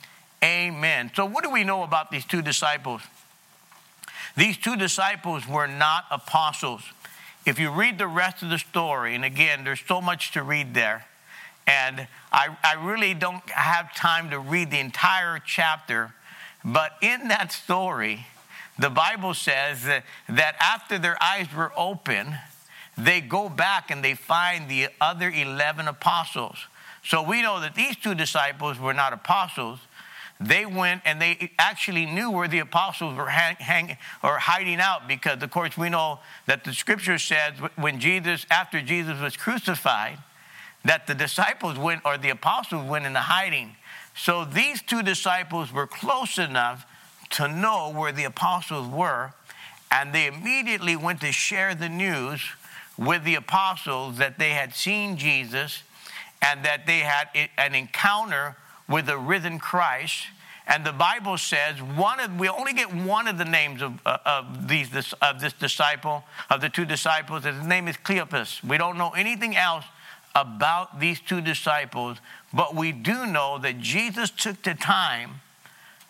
Amen. 0.42 1.11
So, 1.14 1.26
what 1.26 1.44
do 1.44 1.50
we 1.50 1.64
know 1.64 1.82
about 1.82 2.11
these 2.11 2.25
two 2.25 2.40
disciples? 2.40 3.02
These 4.35 4.56
two 4.56 4.75
disciples 4.75 5.46
were 5.46 5.66
not 5.66 6.06
apostles. 6.11 6.80
If 7.44 7.58
you 7.58 7.70
read 7.70 7.99
the 7.99 8.06
rest 8.06 8.42
of 8.42 8.49
the 8.49 8.58
story, 8.58 9.14
and 9.14 9.23
again, 9.23 9.64
there's 9.64 9.82
so 9.87 10.00
much 10.00 10.32
to 10.32 10.42
read 10.42 10.73
there, 10.73 11.04
and 11.66 12.08
I, 12.32 12.56
I 12.64 12.82
really 12.82 13.12
don't 13.12 13.46
have 13.50 13.94
time 13.94 14.30
to 14.30 14.38
read 14.38 14.70
the 14.70 14.80
entire 14.80 15.38
chapter, 15.44 16.14
but 16.64 16.92
in 17.02 17.28
that 17.28 17.52
story, 17.52 18.26
the 18.78 18.88
Bible 18.88 19.35
says 19.35 19.85
that, 19.85 20.04
that 20.26 20.56
after 20.58 20.99
their 20.99 21.23
eyes 21.23 21.49
were 21.54 21.73
open, 21.76 22.37
they 22.97 23.21
go 23.21 23.49
back 23.49 23.91
and 23.91 24.03
they 24.03 24.15
find 24.15 24.69
the 24.69 24.88
other 25.00 25.31
11 25.31 25.88
apostles. 25.88 26.59
So 27.03 27.23
we 27.23 27.43
know 27.43 27.61
that 27.61 27.75
these 27.75 27.97
two 27.97 28.15
disciples 28.15 28.79
were 28.79 28.95
not 28.95 29.12
apostles. 29.12 29.81
They 30.41 30.67
went 30.67 31.03
and 31.05 31.21
they 31.21 31.50
actually 31.59 32.07
knew 32.07 32.31
where 32.31 32.49
the 32.49 32.59
apostles 32.59 33.17
were 33.17 33.29
hang, 33.29 33.57
hang, 33.57 33.97
or 34.23 34.38
hiding 34.38 34.81
out 34.81 35.09
because, 35.09 35.43
of 35.43 35.50
course, 35.50 35.76
we 35.76 35.88
know 35.88 36.21
that 36.47 36.65
the 36.65 36.73
scripture 36.73 37.19
says 37.19 37.55
when 37.76 38.00
Jesus, 38.00 38.45
after 38.50 38.83
Jesus 38.83 39.21
was 39.21 39.37
crucified, 39.37 40.19
that 40.85 41.07
the 41.07 41.15
disciples 41.15 41.79
went 41.79 42.03
or 42.05 42.19
the 42.19 42.31
apostles 42.31 42.88
went 42.88 43.07
into 43.07 43.21
hiding. 43.21 43.76
So 44.15 44.45
these 44.45 44.83
two 44.83 45.03
disciples 45.03 45.73
were 45.73 45.87
close 45.87 46.38
enough 46.38 46.87
to 47.31 47.49
know 47.49 47.93
where 47.93 48.12
the 48.12 48.25
apostles 48.25 48.88
were, 48.88 49.33
and 49.91 50.12
they 50.12 50.26
immediately 50.26 50.97
went 50.97 51.21
to 51.21 51.33
share 51.33 51.75
the 51.75 51.88
news 51.88 52.41
with 52.99 53.25
the 53.25 53.35
apostles 53.35 54.19
that 54.19 54.38
they 54.38 54.50
had 54.50 54.75
seen 54.75 55.17
Jesus 55.17 55.83
and 56.43 56.65
that 56.65 56.87
they 56.87 57.00
had 57.00 57.29
an 57.59 57.75
encounter 57.75 58.57
with 58.88 59.07
the 59.07 59.19
risen 59.19 59.59
Christ. 59.59 60.26
And 60.67 60.85
the 60.85 60.93
Bible 60.93 61.38
says 61.38 61.81
one 61.81 62.19
of 62.19 62.38
we 62.38 62.49
only 62.49 62.73
get 62.73 62.93
one 62.93 63.29
of 63.29 63.38
the 63.38 63.45
names 63.45 63.83
of, 63.83 64.00
uh, 64.05 64.19
of 64.25 64.69
these 64.69 64.88
of 65.23 65.41
this 65.41 65.53
disciple 65.53 66.25
of 66.50 66.61
the 66.61 66.69
two 66.69 66.85
disciples. 66.85 67.45
His 67.45 67.62
name 67.65 67.87
is 67.87 67.97
Cleopas. 67.97 68.65
We 68.65 68.76
don't 68.76 68.99
know 68.99 69.11
anything 69.11 69.57
else 69.57 69.85
about 70.35 70.99
these 70.99 71.21
two 71.21 71.41
disciples, 71.41 72.19
but 72.53 72.75
we 72.75 72.93
do 72.93 73.26
know 73.26 73.59
that 73.59 73.81
Jesus 73.81 74.31
took 74.31 74.62
the 74.62 74.75
time 74.75 75.41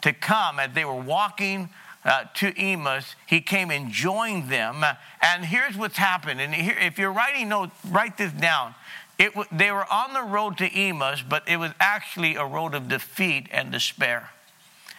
to 0.02 0.12
come 0.12 0.58
as 0.58 0.72
they 0.72 0.84
were 0.84 0.94
walking 1.00 1.68
uh, 2.06 2.24
to 2.34 2.56
Emmaus. 2.58 3.16
He 3.26 3.40
came 3.40 3.70
and 3.70 3.90
joined 3.90 4.48
them. 4.48 4.84
And 5.20 5.44
here's 5.44 5.76
what's 5.76 5.96
happened. 5.96 6.40
And 6.40 6.54
here, 6.54 6.76
if 6.80 6.98
you're 6.98 7.12
writing 7.12 7.48
notes, 7.48 7.74
write 7.90 8.16
this 8.16 8.32
down. 8.32 8.74
It, 9.18 9.32
they 9.50 9.70
were 9.70 9.86
on 9.92 10.14
the 10.14 10.22
road 10.22 10.58
to 10.58 10.72
Emmaus, 10.72 11.22
but 11.22 11.48
it 11.48 11.56
was 11.56 11.72
actually 11.80 12.36
a 12.36 12.46
road 12.46 12.74
of 12.74 12.88
defeat 12.88 13.48
and 13.50 13.72
despair. 13.72 14.30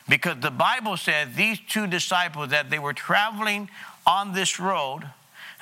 Because 0.09 0.39
the 0.39 0.51
Bible 0.51 0.97
says 0.97 1.29
these 1.35 1.59
two 1.59 1.87
disciples, 1.87 2.49
that 2.49 2.69
they 2.69 2.79
were 2.79 2.93
traveling 2.93 3.69
on 4.05 4.33
this 4.33 4.59
road, 4.59 5.03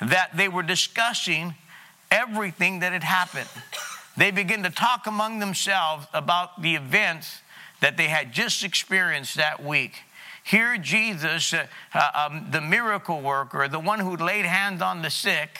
that 0.00 0.36
they 0.36 0.48
were 0.48 0.62
discussing 0.62 1.54
everything 2.10 2.80
that 2.80 2.92
had 2.92 3.02
happened. 3.02 3.48
They 4.16 4.30
began 4.30 4.62
to 4.62 4.70
talk 4.70 5.06
among 5.06 5.40
themselves 5.40 6.06
about 6.14 6.62
the 6.62 6.74
events 6.74 7.40
that 7.80 7.96
they 7.96 8.08
had 8.08 8.32
just 8.32 8.64
experienced 8.64 9.36
that 9.36 9.62
week. 9.62 10.02
Here, 10.46 10.78
Jesus, 10.78 11.52
uh, 11.52 11.66
uh, 11.92 12.28
um, 12.30 12.46
the 12.52 12.60
miracle 12.60 13.20
worker, 13.20 13.66
the 13.66 13.80
one 13.80 13.98
who 13.98 14.16
laid 14.16 14.46
hands 14.46 14.80
on 14.80 15.02
the 15.02 15.10
sick, 15.10 15.58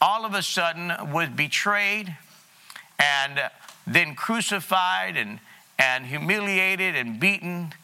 all 0.00 0.24
of 0.24 0.32
a 0.32 0.40
sudden 0.40 1.12
was 1.12 1.28
betrayed 1.28 2.16
and 2.98 3.38
then 3.86 4.14
crucified 4.14 5.18
and, 5.18 5.40
and 5.78 6.06
humiliated 6.06 6.96
and 6.96 7.20
beaten. 7.20 7.74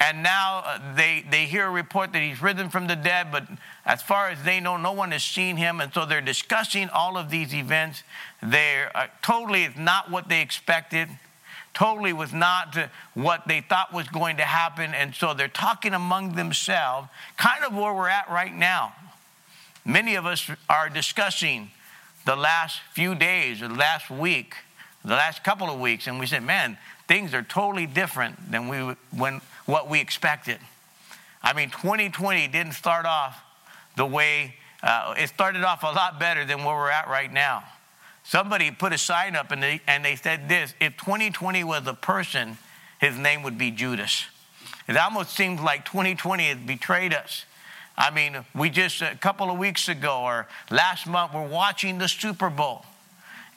And 0.00 0.24
now 0.24 0.64
uh, 0.66 0.96
they, 0.96 1.24
they 1.30 1.44
hear 1.44 1.68
a 1.68 1.70
report 1.70 2.12
that 2.12 2.22
he's 2.22 2.42
risen 2.42 2.70
from 2.70 2.88
the 2.88 2.96
dead, 2.96 3.28
but 3.30 3.46
as 3.86 4.02
far 4.02 4.30
as 4.30 4.42
they 4.42 4.58
know, 4.58 4.78
no 4.78 4.90
one 4.90 5.12
has 5.12 5.22
seen 5.22 5.56
him. 5.56 5.80
And 5.80 5.94
so 5.94 6.04
they're 6.04 6.20
discussing 6.20 6.88
all 6.88 7.16
of 7.16 7.30
these 7.30 7.54
events. 7.54 8.02
They're 8.42 8.90
uh, 8.96 9.06
totally 9.22 9.62
it's 9.62 9.78
not 9.78 10.10
what 10.10 10.28
they 10.28 10.42
expected, 10.42 11.08
totally 11.78 12.12
was 12.12 12.32
not 12.32 12.76
what 13.14 13.46
they 13.46 13.60
thought 13.60 13.94
was 13.94 14.08
going 14.08 14.38
to 14.38 14.42
happen. 14.42 14.92
And 14.94 15.14
so 15.14 15.32
they're 15.32 15.46
talking 15.46 15.94
among 15.94 16.34
themselves, 16.34 17.08
kind 17.36 17.64
of 17.64 17.72
where 17.72 17.94
we're 17.94 18.08
at 18.08 18.28
right 18.28 18.52
now. 18.52 18.94
Many 19.84 20.16
of 20.16 20.26
us 20.26 20.50
are 20.68 20.88
discussing 20.88 21.70
the 22.26 22.34
last 22.34 22.80
few 22.92 23.14
days 23.14 23.62
or 23.62 23.68
the 23.68 23.76
last 23.76 24.10
week, 24.10 24.54
the 25.04 25.14
last 25.14 25.44
couple 25.44 25.70
of 25.70 25.78
weeks, 25.78 26.08
and 26.08 26.18
we 26.18 26.26
said, 26.26 26.42
man, 26.42 26.76
things 27.06 27.32
are 27.32 27.42
totally 27.42 27.86
different 27.86 28.50
than 28.50 28.68
we 28.68 28.96
when 29.16 29.40
what 29.64 29.88
we 29.88 30.00
expected. 30.00 30.58
I 31.44 31.52
mean, 31.52 31.70
2020 31.70 32.48
didn't 32.48 32.72
start 32.72 33.06
off 33.06 33.40
the 33.96 34.04
way 34.04 34.56
uh, 34.82 35.14
it 35.16 35.28
started 35.28 35.62
off 35.62 35.84
a 35.84 35.86
lot 35.86 36.18
better 36.18 36.44
than 36.44 36.64
where 36.64 36.74
we're 36.74 36.90
at 36.90 37.08
right 37.08 37.32
now. 37.32 37.62
Somebody 38.28 38.70
put 38.70 38.92
a 38.92 38.98
sign 38.98 39.36
up 39.36 39.52
and 39.52 39.62
they, 39.62 39.80
and 39.86 40.04
they 40.04 40.14
said 40.14 40.50
this 40.50 40.74
if 40.82 40.98
2020 40.98 41.64
was 41.64 41.86
a 41.86 41.94
person, 41.94 42.58
his 43.00 43.16
name 43.16 43.42
would 43.42 43.56
be 43.56 43.70
Judas. 43.70 44.26
It 44.86 44.98
almost 44.98 45.34
seems 45.34 45.62
like 45.62 45.86
2020 45.86 46.48
has 46.48 46.58
betrayed 46.58 47.14
us. 47.14 47.46
I 47.96 48.10
mean, 48.10 48.44
we 48.54 48.68
just 48.68 49.00
a 49.00 49.14
couple 49.14 49.50
of 49.50 49.56
weeks 49.56 49.88
ago 49.88 50.20
or 50.24 50.46
last 50.70 51.06
month, 51.06 51.32
we're 51.32 51.48
watching 51.48 51.96
the 51.96 52.06
Super 52.06 52.50
Bowl 52.50 52.84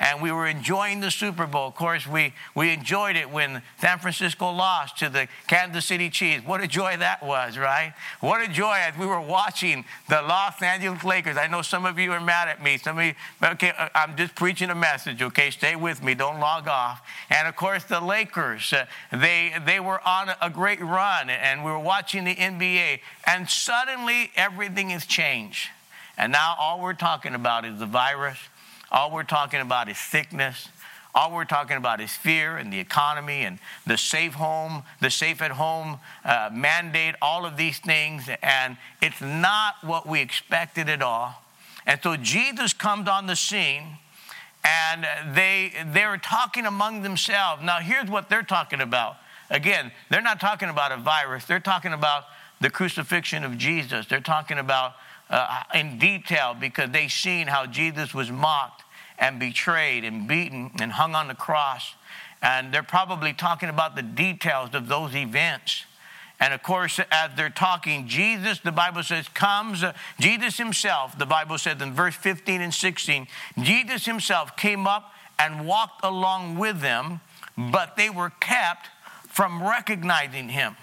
and 0.01 0.19
we 0.19 0.31
were 0.31 0.47
enjoying 0.47 0.99
the 0.99 1.11
Super 1.11 1.45
Bowl. 1.45 1.67
Of 1.67 1.75
course, 1.75 2.07
we, 2.07 2.33
we 2.55 2.73
enjoyed 2.73 3.15
it 3.15 3.29
when 3.29 3.61
San 3.79 3.99
Francisco 3.99 4.49
lost 4.49 4.97
to 4.97 5.09
the 5.09 5.27
Kansas 5.47 5.85
City 5.85 6.09
Chiefs. 6.09 6.43
What 6.43 6.59
a 6.59 6.67
joy 6.67 6.97
that 6.97 7.21
was, 7.23 7.55
right? 7.55 7.93
What 8.19 8.41
a 8.41 8.51
joy 8.51 8.77
as 8.79 8.97
we 8.97 9.05
were 9.05 9.21
watching 9.21 9.85
the 10.09 10.23
Los 10.23 10.59
Angeles 10.59 11.03
Lakers. 11.03 11.37
I 11.37 11.45
know 11.45 11.61
some 11.61 11.85
of 11.85 11.99
you 11.99 12.11
are 12.13 12.19
mad 12.19 12.47
at 12.47 12.63
me. 12.63 12.79
Some 12.79 12.97
of 12.97 13.05
you, 13.05 13.13
okay, 13.43 13.73
uh, 13.77 13.89
I'm 13.93 14.17
just 14.17 14.33
preaching 14.33 14.71
a 14.71 14.75
message, 14.75 15.21
okay? 15.21 15.51
Stay 15.51 15.75
with 15.75 16.03
me, 16.03 16.15
don't 16.15 16.39
log 16.39 16.67
off. 16.67 17.07
And 17.29 17.47
of 17.47 17.55
course, 17.55 17.83
the 17.83 18.01
Lakers, 18.01 18.73
uh, 18.73 18.87
they, 19.11 19.53
they 19.67 19.79
were 19.79 20.01
on 20.03 20.31
a 20.41 20.49
great 20.49 20.81
run, 20.81 21.29
and 21.29 21.63
we 21.63 21.69
were 21.69 21.77
watching 21.77 22.23
the 22.23 22.35
NBA, 22.35 23.01
and 23.27 23.47
suddenly 23.47 24.31
everything 24.35 24.89
has 24.89 25.05
changed. 25.05 25.69
And 26.17 26.31
now 26.31 26.55
all 26.59 26.81
we're 26.81 26.93
talking 26.93 27.35
about 27.35 27.65
is 27.65 27.79
the 27.79 27.85
virus 27.85 28.37
all 28.91 29.11
we're 29.11 29.23
talking 29.23 29.61
about 29.61 29.89
is 29.89 29.97
sickness. 29.97 30.69
All 31.13 31.31
we're 31.31 31.45
talking 31.45 31.75
about 31.77 31.99
is 31.99 32.11
fear 32.11 32.55
and 32.57 32.71
the 32.71 32.79
economy 32.79 33.41
and 33.41 33.59
the 33.85 33.97
safe 33.97 34.33
home, 34.33 34.83
the 35.01 35.09
safe 35.09 35.41
at 35.41 35.51
home 35.51 35.99
uh, 36.23 36.49
mandate, 36.53 37.15
all 37.21 37.45
of 37.45 37.57
these 37.57 37.79
things. 37.79 38.29
And 38.41 38.77
it's 39.01 39.19
not 39.19 39.75
what 39.81 40.07
we 40.07 40.21
expected 40.21 40.87
at 40.87 41.01
all. 41.01 41.43
And 41.85 41.99
so 42.01 42.15
Jesus 42.15 42.73
comes 42.73 43.09
on 43.09 43.27
the 43.27 43.35
scene 43.35 43.97
and 44.63 45.05
they, 45.35 45.73
they're 45.87 46.17
talking 46.17 46.65
among 46.65 47.01
themselves. 47.01 47.63
Now, 47.63 47.79
here's 47.79 48.09
what 48.09 48.29
they're 48.29 48.43
talking 48.43 48.79
about. 48.79 49.17
Again, 49.49 49.91
they're 50.09 50.21
not 50.21 50.39
talking 50.39 50.69
about 50.69 50.91
a 50.91 50.97
virus, 50.97 51.45
they're 51.45 51.59
talking 51.59 51.93
about 51.93 52.25
the 52.61 52.69
crucifixion 52.69 53.43
of 53.43 53.57
Jesus. 53.57 54.05
They're 54.05 54.21
talking 54.21 54.59
about 54.59 54.93
uh, 55.31 55.63
in 55.73 55.97
detail 55.97 56.55
because 56.59 56.91
they 56.91 57.07
seen 57.07 57.47
how 57.47 57.65
Jesus 57.65 58.13
was 58.13 58.29
mocked 58.29 58.83
and 59.17 59.39
betrayed 59.39 60.03
and 60.03 60.27
beaten 60.27 60.71
and 60.79 60.91
hung 60.91 61.15
on 61.15 61.27
the 61.27 61.35
cross. 61.35 61.95
And 62.41 62.73
they're 62.73 62.83
probably 62.83 63.33
talking 63.33 63.69
about 63.69 63.95
the 63.95 64.01
details 64.01 64.71
of 64.73 64.87
those 64.87 65.15
events. 65.15 65.85
And 66.39 66.53
of 66.53 66.63
course, 66.63 66.99
as 67.11 67.31
they're 67.37 67.51
talking, 67.51 68.07
Jesus, 68.07 68.59
the 68.59 68.71
Bible 68.71 69.03
says, 69.03 69.27
comes, 69.29 69.83
Jesus 70.19 70.57
himself, 70.57 71.17
the 71.17 71.27
Bible 71.27 71.59
says 71.59 71.81
in 71.81 71.93
verse 71.93 72.15
15 72.15 72.61
and 72.61 72.73
16, 72.73 73.27
Jesus 73.61 74.05
himself 74.05 74.57
came 74.57 74.87
up 74.87 75.13
and 75.37 75.67
walked 75.67 76.03
along 76.03 76.57
with 76.57 76.81
them, 76.81 77.21
but 77.55 77.95
they 77.95 78.09
were 78.09 78.31
kept 78.39 78.87
from 79.29 79.61
recognizing 79.61 80.49
him. 80.49 80.75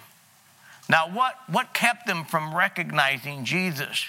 Now, 0.87 1.09
what, 1.09 1.35
what 1.47 1.73
kept 1.73 2.07
them 2.07 2.23
from 2.23 2.55
recognizing 2.55 3.43
Jesus? 3.43 4.07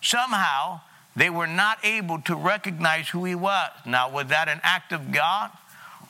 Somehow, 0.00 0.80
they 1.16 1.30
were 1.30 1.46
not 1.46 1.78
able 1.84 2.20
to 2.22 2.34
recognize 2.34 3.08
who 3.08 3.24
he 3.24 3.34
was. 3.34 3.70
Now, 3.84 4.10
was 4.10 4.28
that 4.28 4.48
an 4.48 4.60
act 4.62 4.92
of 4.92 5.12
God? 5.12 5.50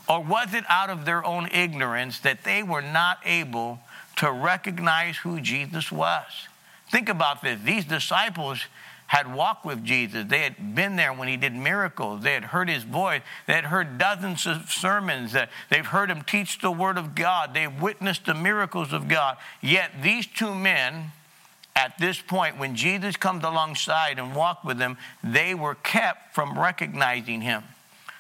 Or 0.09 0.23
was 0.23 0.55
it 0.55 0.65
out 0.69 0.91
of 0.91 1.05
their 1.05 1.25
own 1.25 1.49
ignorance 1.53 2.19
that 2.21 2.45
they 2.45 2.63
were 2.63 2.83
not 2.83 3.19
able 3.25 3.81
to 4.17 4.31
recognize 4.31 5.19
who 5.19 5.41
Jesus 5.41 5.93
was? 5.93 6.27
Think 6.91 7.09
about 7.09 7.43
this. 7.43 7.61
These 7.61 7.85
disciples 7.85 8.65
had 9.07 9.33
walked 9.33 9.65
with 9.65 9.85
Jesus. 9.85 10.25
They 10.29 10.41
had 10.41 10.75
been 10.75 10.95
there 10.95 11.13
when 11.13 11.27
he 11.27 11.37
did 11.37 11.53
miracles. 11.53 12.23
They 12.23 12.35
had 12.35 12.45
heard 12.45 12.69
his 12.69 12.85
voice. 12.85 13.23
They 13.47 13.55
had 13.55 13.65
heard 13.65 13.99
dozens 13.99 14.47
of 14.47 14.71
sermons. 14.71 15.35
Uh, 15.35 15.47
they've 15.69 15.87
heard 15.87 16.11
him 16.11 16.23
teach 16.23 16.61
the 16.61 16.71
word 16.71 16.97
of 16.97 17.17
God. 17.17 17.53
They've 17.53 17.83
witnessed 17.83 18.27
the 18.27 18.35
miracles 18.35 18.93
of 18.93 19.09
God. 19.09 19.37
Yet 19.61 20.03
these 20.03 20.29
two 20.29 20.55
men, 20.55 21.11
at 21.77 21.99
this 21.99 22.21
point, 22.21 22.59
when 22.59 22.75
Jesus 22.75 23.17
comes 23.17 23.45
alongside 23.45 24.19
and 24.19 24.35
walked 24.35 24.65
with 24.65 24.79
them, 24.79 24.99
they 25.23 25.55
were 25.55 25.77
kept 25.77 26.35
from 26.35 26.59
recognizing 26.59 27.41
him. 27.41 27.63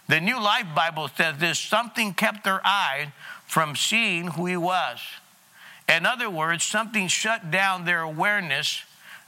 The 0.08 0.20
New 0.20 0.40
Life 0.40 0.66
Bible 0.74 1.08
says 1.08 1.38
this 1.38 1.58
something 1.58 2.14
kept 2.14 2.44
their 2.44 2.60
eyes 2.66 3.08
from 3.46 3.76
seeing 3.76 4.28
who 4.28 4.46
he 4.46 4.56
was. 4.56 5.00
In 5.88 6.06
other 6.06 6.30
words, 6.30 6.62
something 6.62 7.08
shut 7.08 7.50
down 7.50 7.84
their 7.84 8.00
awareness 8.00 8.84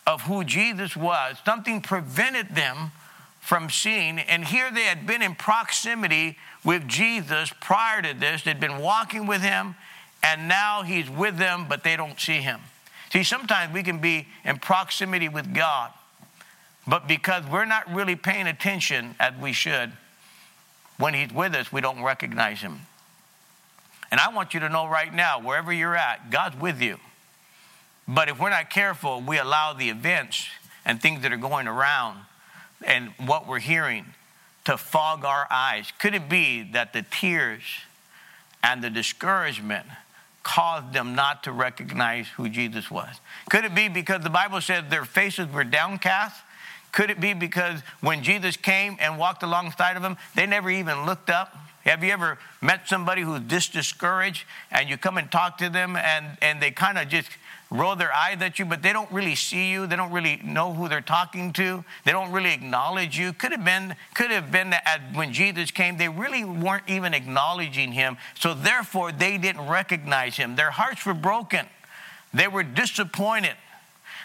of 0.07 0.23
who 0.23 0.45
Jesus 0.45 0.97
was. 0.97 1.37
Something 1.45 1.81
prevented 1.81 2.55
them 2.55 2.93
from 3.41 3.69
seeing. 3.69 4.21
And 4.21 4.45
here 4.45 4.71
they 4.71 4.85
had 4.85 5.07
been 5.07 5.23
in 5.23 5.35
proximity 5.35 6.39
with 6.65 6.87
Jesus 6.87 7.53
prior 7.61 8.01
to 8.03 8.15
this. 8.15 8.43
They'd 8.43 8.61
been 8.61 8.79
walking 8.79 9.27
with 9.27 9.43
him, 9.43 9.75
and 10.23 10.49
now 10.49 10.83
he's 10.83 11.11
with 11.11 11.37
them, 11.37 11.67
but 11.69 11.83
they 11.83 11.97
don't 11.97 12.19
see 12.19 12.39
him. 12.39 12.61
See, 13.13 13.25
sometimes 13.25 13.75
we 13.75 13.83
can 13.83 13.99
be 13.99 14.27
in 14.43 14.59
proximity 14.59 15.29
with 15.29 15.55
God, 15.55 15.93
but 16.87 17.07
because 17.07 17.45
we're 17.47 17.67
not 17.67 17.93
really 17.93 18.17
paying 18.17 18.47
attention 18.47 19.15
as 19.21 19.35
we 19.37 19.53
should, 19.53 19.93
when 20.99 21.13
he's 21.13 21.31
with 21.33 21.55
us, 21.55 21.71
we 21.71 21.83
don't 21.83 22.03
recognize 22.03 22.61
him. 22.61 22.81
And 24.11 24.19
I 24.19 24.31
want 24.31 24.55
you 24.55 24.61
to 24.61 24.69
know 24.69 24.87
right 24.87 25.13
now, 25.13 25.41
wherever 25.41 25.73
you're 25.73 25.97
at, 25.97 26.31
God's 26.31 26.59
with 26.59 26.81
you. 26.81 26.99
But 28.09 28.29
if 28.29 28.41
we're 28.41 28.51
not 28.51 28.71
careful, 28.71 29.21
we 29.21 29.39
allow 29.39 29.75
the 29.75 29.91
events 29.91 30.47
and 30.85 31.01
things 31.01 31.23
that 31.23 31.33
are 31.33 31.39
going 31.39 31.69
around 31.69 32.19
and 32.83 33.11
what 33.19 33.47
we're 33.47 33.59
hearing 33.59 34.07
to 34.65 34.77
fog 34.77 35.25
our 35.25 35.47
eyes. 35.51 35.93
Could 35.99 36.15
it 36.15 36.29
be 36.29 36.63
that 36.73 36.93
the 36.93 37.03
tears 37.03 37.63
and 38.63 38.83
the 38.83 38.91
discouragement 38.91 39.87
caused 40.43 40.93
them 40.93 41.15
not 41.15 41.45
to 41.45 41.53
recognize 41.53 42.29
who 42.29 42.49
Jesus 42.49 42.91
was? 42.91 43.21
Could 43.51 43.65
it 43.65 43.75
be 43.75 43.89
because 43.89 44.23
the 44.23 44.31
Bible 44.31 44.61
says 44.61 44.85
their 44.91 45.05
faces 45.05 45.49
were 45.53 45.65
downcast? 45.65 46.41
Could 46.93 47.11
it 47.11 47.21
be 47.21 47.33
because 47.33 47.81
when 48.01 48.23
Jesus 48.23 48.57
came 48.57 48.97
and 49.01 49.19
walked 49.19 49.43
alongside 49.43 49.97
of 49.97 50.03
them, 50.03 50.17
they 50.35 50.47
never 50.47 50.71
even 50.71 51.07
looked 51.07 51.31
up? 51.31 51.57
Have 51.85 52.05
you 52.05 52.13
ever 52.13 52.39
met 52.61 52.87
somebody 52.87 53.23
who's 53.23 53.41
this 53.47 53.69
discouraged 53.69 54.45
and 54.71 54.89
you 54.89 54.97
come 54.97 55.19
and 55.19 55.31
talk 55.31 55.59
to 55.59 55.69
them 55.69 55.97
and, 55.97 56.39
and 56.41 56.63
they 56.63 56.71
kind 56.71 56.97
of 56.99 57.09
just 57.09 57.29
roll 57.73 57.97
their 57.97 58.13
eyes 58.13 58.41
at 58.43 58.59
you, 58.59 58.65
but 58.65 58.83
they 58.83 58.93
don't 58.93 59.11
really 59.11 59.35
see 59.35 59.71
you. 59.71 59.87
They 59.87 59.97
don't 59.97 60.13
really 60.13 60.41
know 60.45 60.75
who 60.75 60.89
they're 60.89 61.01
talking 61.01 61.53
to. 61.55 61.85
They 62.05 62.13
don't 62.13 62.31
really 62.31 62.53
acknowledge 62.53 63.19
you. 63.19 63.33
Could 63.33 63.53
have 63.53 63.65
been, 63.65 63.97
could 64.15 64.31
have 64.31 64.53
been 64.53 64.71
that 64.71 65.01
when 65.15 65.33
Jesus 65.33 65.71
came, 65.71 65.97
they 65.97 66.09
really 66.09 66.45
weren't 66.45 66.89
even 66.89 67.15
acknowledging 67.15 67.93
him. 67.93 68.19
So 68.39 68.53
therefore, 68.53 69.11
they 69.11 69.39
didn't 69.39 69.67
recognize 69.67 70.37
him. 70.37 70.57
Their 70.57 70.71
hearts 70.71 71.07
were 71.07 71.15
broken. 71.15 71.67
They 72.35 72.47
were 72.47 72.63
disappointed. 72.63 73.55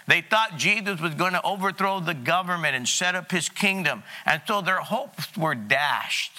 They 0.07 0.21
thought 0.21 0.57
Jesus 0.57 1.01
was 1.01 1.13
going 1.15 1.33
to 1.33 1.41
overthrow 1.43 1.99
the 1.99 2.13
government 2.13 2.75
and 2.75 2.87
set 2.87 3.15
up 3.15 3.31
his 3.31 3.49
kingdom. 3.49 4.03
And 4.25 4.41
so 4.45 4.61
their 4.61 4.79
hopes 4.79 5.35
were 5.37 5.55
dashed. 5.55 6.31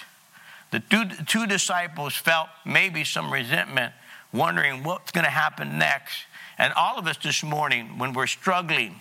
The 0.70 0.80
two, 0.80 1.04
two 1.26 1.46
disciples 1.46 2.14
felt 2.14 2.48
maybe 2.64 3.04
some 3.04 3.32
resentment, 3.32 3.92
wondering 4.32 4.82
what's 4.82 5.10
going 5.12 5.24
to 5.24 5.30
happen 5.30 5.78
next. 5.78 6.24
And 6.58 6.72
all 6.74 6.98
of 6.98 7.06
us 7.06 7.16
this 7.18 7.42
morning, 7.42 7.98
when 7.98 8.12
we're 8.12 8.26
struggling, 8.26 8.96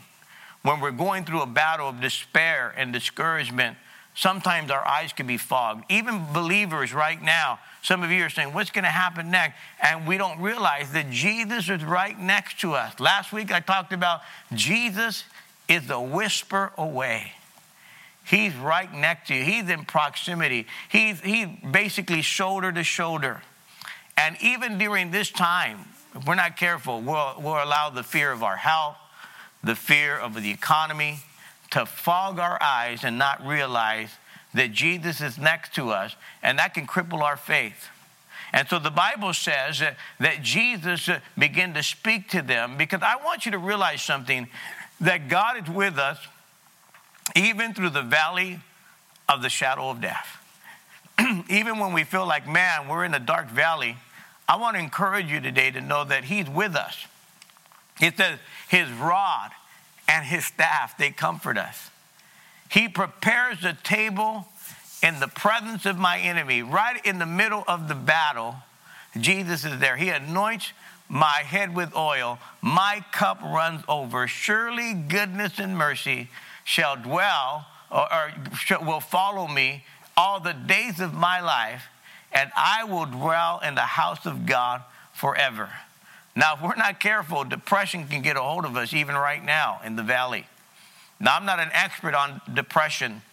when 0.62 0.80
we're 0.80 0.92
going 0.92 1.26
through 1.26 1.42
a 1.42 1.48
battle 1.48 1.90
of 1.90 2.00
despair 2.00 2.74
and 2.78 2.94
discouragement, 2.94 3.78
sometimes 4.16 4.70
our 4.70 4.86
eyes 4.86 5.12
can 5.12 5.26
be 5.26 5.38
fogged. 5.38 5.84
Even 5.90 6.26
believers 6.34 6.94
right 6.94 7.22
now, 7.22 7.60
some 7.82 8.04
of 8.04 8.12
you 8.12 8.24
are 8.24 8.30
saying, 8.30 8.54
What's 8.54 8.70
going 8.70 8.84
to 8.84 8.90
happen 8.90 9.32
next? 9.32 9.58
And 9.82 10.08
we 10.08 10.18
don't 10.18 10.40
realize 10.40 10.92
that 10.92 11.10
Jesus 11.10 11.70
is 11.70 11.84
right 11.84 12.18
next 12.20 12.60
to 12.62 12.74
us. 12.74 13.00
Last 13.00 13.34
week 13.34 13.52
I 13.52 13.60
talked 13.60 13.94
about 13.94 14.22
Jesus 14.54 15.24
is 15.68 15.90
a 15.90 16.00
whisper 16.00 16.72
away. 16.78 17.34
He's 18.26 18.54
right 18.56 18.94
next 18.94 19.30
to 19.30 19.36
you. 19.36 19.44
He's 19.44 19.70
in 19.70 19.86
proximity. 19.86 20.68
He's, 20.90 21.22
he's 21.22 21.48
basically 21.72 22.22
shoulder 22.22 22.72
to 22.74 22.84
shoulder. 22.84 23.42
And 24.18 24.36
even 24.42 24.78
during 24.78 25.12
this 25.12 25.32
time, 25.32 25.86
if 26.18 26.26
we're 26.26 26.36
not 26.36 26.58
careful, 26.58 27.02
we'll, 27.02 27.36
we'll 27.40 27.64
allow 27.64 27.90
the 27.90 28.04
fear 28.04 28.32
of 28.32 28.44
our 28.44 28.58
health, 28.58 28.98
the 29.64 29.76
fear 29.76 30.18
of 30.18 30.34
the 30.34 30.50
economy 30.50 31.20
to 31.72 31.86
fog 31.86 32.40
our 32.40 32.62
eyes 32.62 33.04
and 33.04 33.18
not 33.18 33.46
realize 33.46 34.10
that 34.54 34.72
Jesus 34.72 35.22
is 35.22 35.38
next 35.38 35.76
to 35.76 35.90
us, 35.90 36.16
and 36.42 36.58
that 36.58 36.74
can 36.74 36.88
cripple 36.88 37.22
our 37.22 37.38
faith. 37.38 37.90
And 38.54 38.68
so 38.68 38.80
the 38.80 38.90
Bible 38.90 39.34
says 39.34 39.80
that, 39.80 39.98
that 40.20 40.42
Jesus 40.42 41.10
uh, 41.10 41.20
began 41.38 41.74
to 41.74 41.84
speak 41.84 42.30
to 42.30 42.42
them 42.42 42.78
because 42.78 43.02
I 43.04 43.18
want 43.18 43.46
you 43.46 43.52
to 43.52 43.58
realize 43.58 44.02
something 44.02 44.48
that 45.02 45.28
God 45.28 45.62
is 45.62 45.70
with 45.70 46.00
us 46.00 46.18
even 47.36 47.74
through 47.74 47.90
the 47.90 48.02
valley 48.02 48.60
of 49.28 49.42
the 49.42 49.50
shadow 49.50 49.90
of 49.90 50.02
death. 50.02 50.38
even 51.50 51.78
when 51.78 51.94
we 51.94 52.04
feel 52.04 52.26
like, 52.26 52.48
man, 52.48 52.88
we're 52.88 53.04
in 53.04 53.14
a 53.14 53.20
dark 53.20 53.50
valley, 53.50 53.98
I 54.48 54.56
want 54.56 54.76
to 54.76 54.82
encourage 54.82 55.30
you 55.32 55.42
today 55.42 55.72
to 55.72 55.82
know 55.82 56.04
that 56.06 56.26
He's 56.26 56.50
with 56.50 56.76
us. 56.76 57.06
It 58.00 58.18
says, 58.18 58.40
His 58.70 58.90
rod 58.92 59.52
and 60.08 60.26
His 60.26 60.46
staff, 60.46 60.98
they 60.98 61.10
comfort 61.10 61.58
us. 61.58 61.90
He 62.70 62.88
prepares 62.88 63.64
a 63.64 63.74
table 63.84 64.48
in 65.04 65.20
the 65.20 65.28
presence 65.28 65.86
of 65.86 65.98
my 65.98 66.20
enemy, 66.20 66.62
right 66.62 67.04
in 67.06 67.20
the 67.20 67.26
middle 67.26 67.64
of 67.68 67.88
the 67.88 67.96
battle. 67.96 68.56
Jesus 69.20 69.66
is 69.66 69.80
there. 69.80 69.98
He 69.98 70.10
anoints 70.10 70.72
my 71.10 71.44
head 71.46 71.76
with 71.76 71.96
oil. 71.96 72.40
My 72.62 73.04
cup 73.12 73.42
runs 73.42 73.84
over. 73.88 74.28
Surely 74.28 74.94
goodness 74.94 75.60
and 75.60 75.78
mercy 75.78 76.30
shall 76.64 76.96
dwell 76.96 77.68
or, 77.90 78.08
or 78.12 78.34
will 78.86 79.00
follow 79.00 79.48
me 79.48 79.86
all 80.16 80.40
the 80.40 80.54
days 80.54 81.00
of 81.00 81.14
my 81.14 81.40
life 81.40 81.88
and 82.32 82.52
I 82.56 82.84
will 82.84 83.06
dwell 83.06 83.60
in 83.66 83.76
the 83.76 83.82
house 83.82 84.26
of 84.26 84.46
God 84.46 84.82
forever. 85.14 85.70
Now, 86.36 86.54
if 86.54 86.62
we're 86.62 86.76
not 86.76 87.00
careful, 87.00 87.44
depression 87.44 88.08
can 88.08 88.22
get 88.22 88.38
a 88.38 88.42
hold 88.42 88.66
of 88.66 88.78
us 88.78 88.94
even 88.94 89.16
right 89.16 89.44
now 89.44 89.82
in 89.84 89.96
the 89.96 90.04
valley. 90.04 90.46
Now, 91.20 91.36
I'm 91.36 91.46
not 91.46 91.60
an 91.60 91.70
expert 91.74 92.14
on 92.14 92.42
depression, 92.54 93.24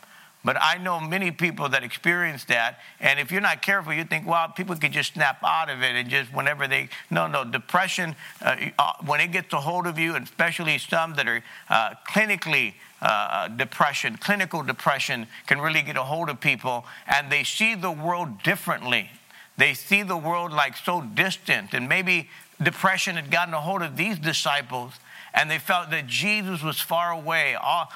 but 0.45 0.59
I 0.61 0.77
know 0.77 1.01
many 1.01 1.31
people 1.31 1.71
that 1.71 1.83
experience 1.83 2.45
that. 2.45 2.79
And 3.01 3.19
if 3.19 3.33
you're 3.33 3.41
not 3.41 3.63
careful, 3.63 3.95
you 3.95 4.05
think, 4.05 4.27
well, 4.27 4.49
people 4.49 4.77
could 4.77 4.93
just 4.93 5.15
snap 5.15 5.39
out 5.43 5.71
of 5.71 5.83
it 5.83 5.97
and 5.97 6.09
just 6.09 6.33
whenever 6.35 6.69
they. 6.69 6.91
No, 7.11 7.27
no, 7.27 7.45
depression, 7.45 8.15
uh, 8.43 8.57
uh 8.79 8.93
when 9.07 9.21
it 9.21 9.33
gets 9.33 9.53
a 9.55 9.61
hold 9.61 9.87
of 9.87 9.99
you, 9.99 10.15
and 10.15 10.25
especially 10.25 10.77
some 10.79 11.15
that 11.15 11.27
are 11.27 11.43
uh, 11.71 11.95
clinically 12.09 12.75
uh, 13.01 13.49
depression, 13.49 14.17
clinical 14.19 14.63
depression, 14.63 15.27
can 15.47 15.61
really 15.61 15.83
get 15.83 15.97
a 15.97 16.03
hold 16.03 16.29
of 16.29 16.41
people, 16.41 16.85
and 17.07 17.31
they 17.33 17.45
see 17.45 17.75
the 17.75 17.91
world 17.91 18.43
differently. 18.43 19.11
They 19.57 19.75
see 19.75 20.03
the 20.03 20.17
world 20.17 20.53
like 20.53 20.77
so 20.77 21.01
distant, 21.01 21.75
and 21.75 21.89
maybe 21.89 22.29
depression 22.63 23.17
had 23.17 23.31
gotten 23.31 23.55
a 23.55 23.61
hold 23.61 23.83
of 23.83 23.97
these 23.97 24.19
disciples, 24.19 24.95
and 25.35 25.51
they 25.51 25.59
felt 25.59 25.91
that 25.91 26.07
Jesus 26.07 26.63
was 26.63 26.81
far 26.81 27.11
away. 27.11 27.57
Uh, 27.61 27.87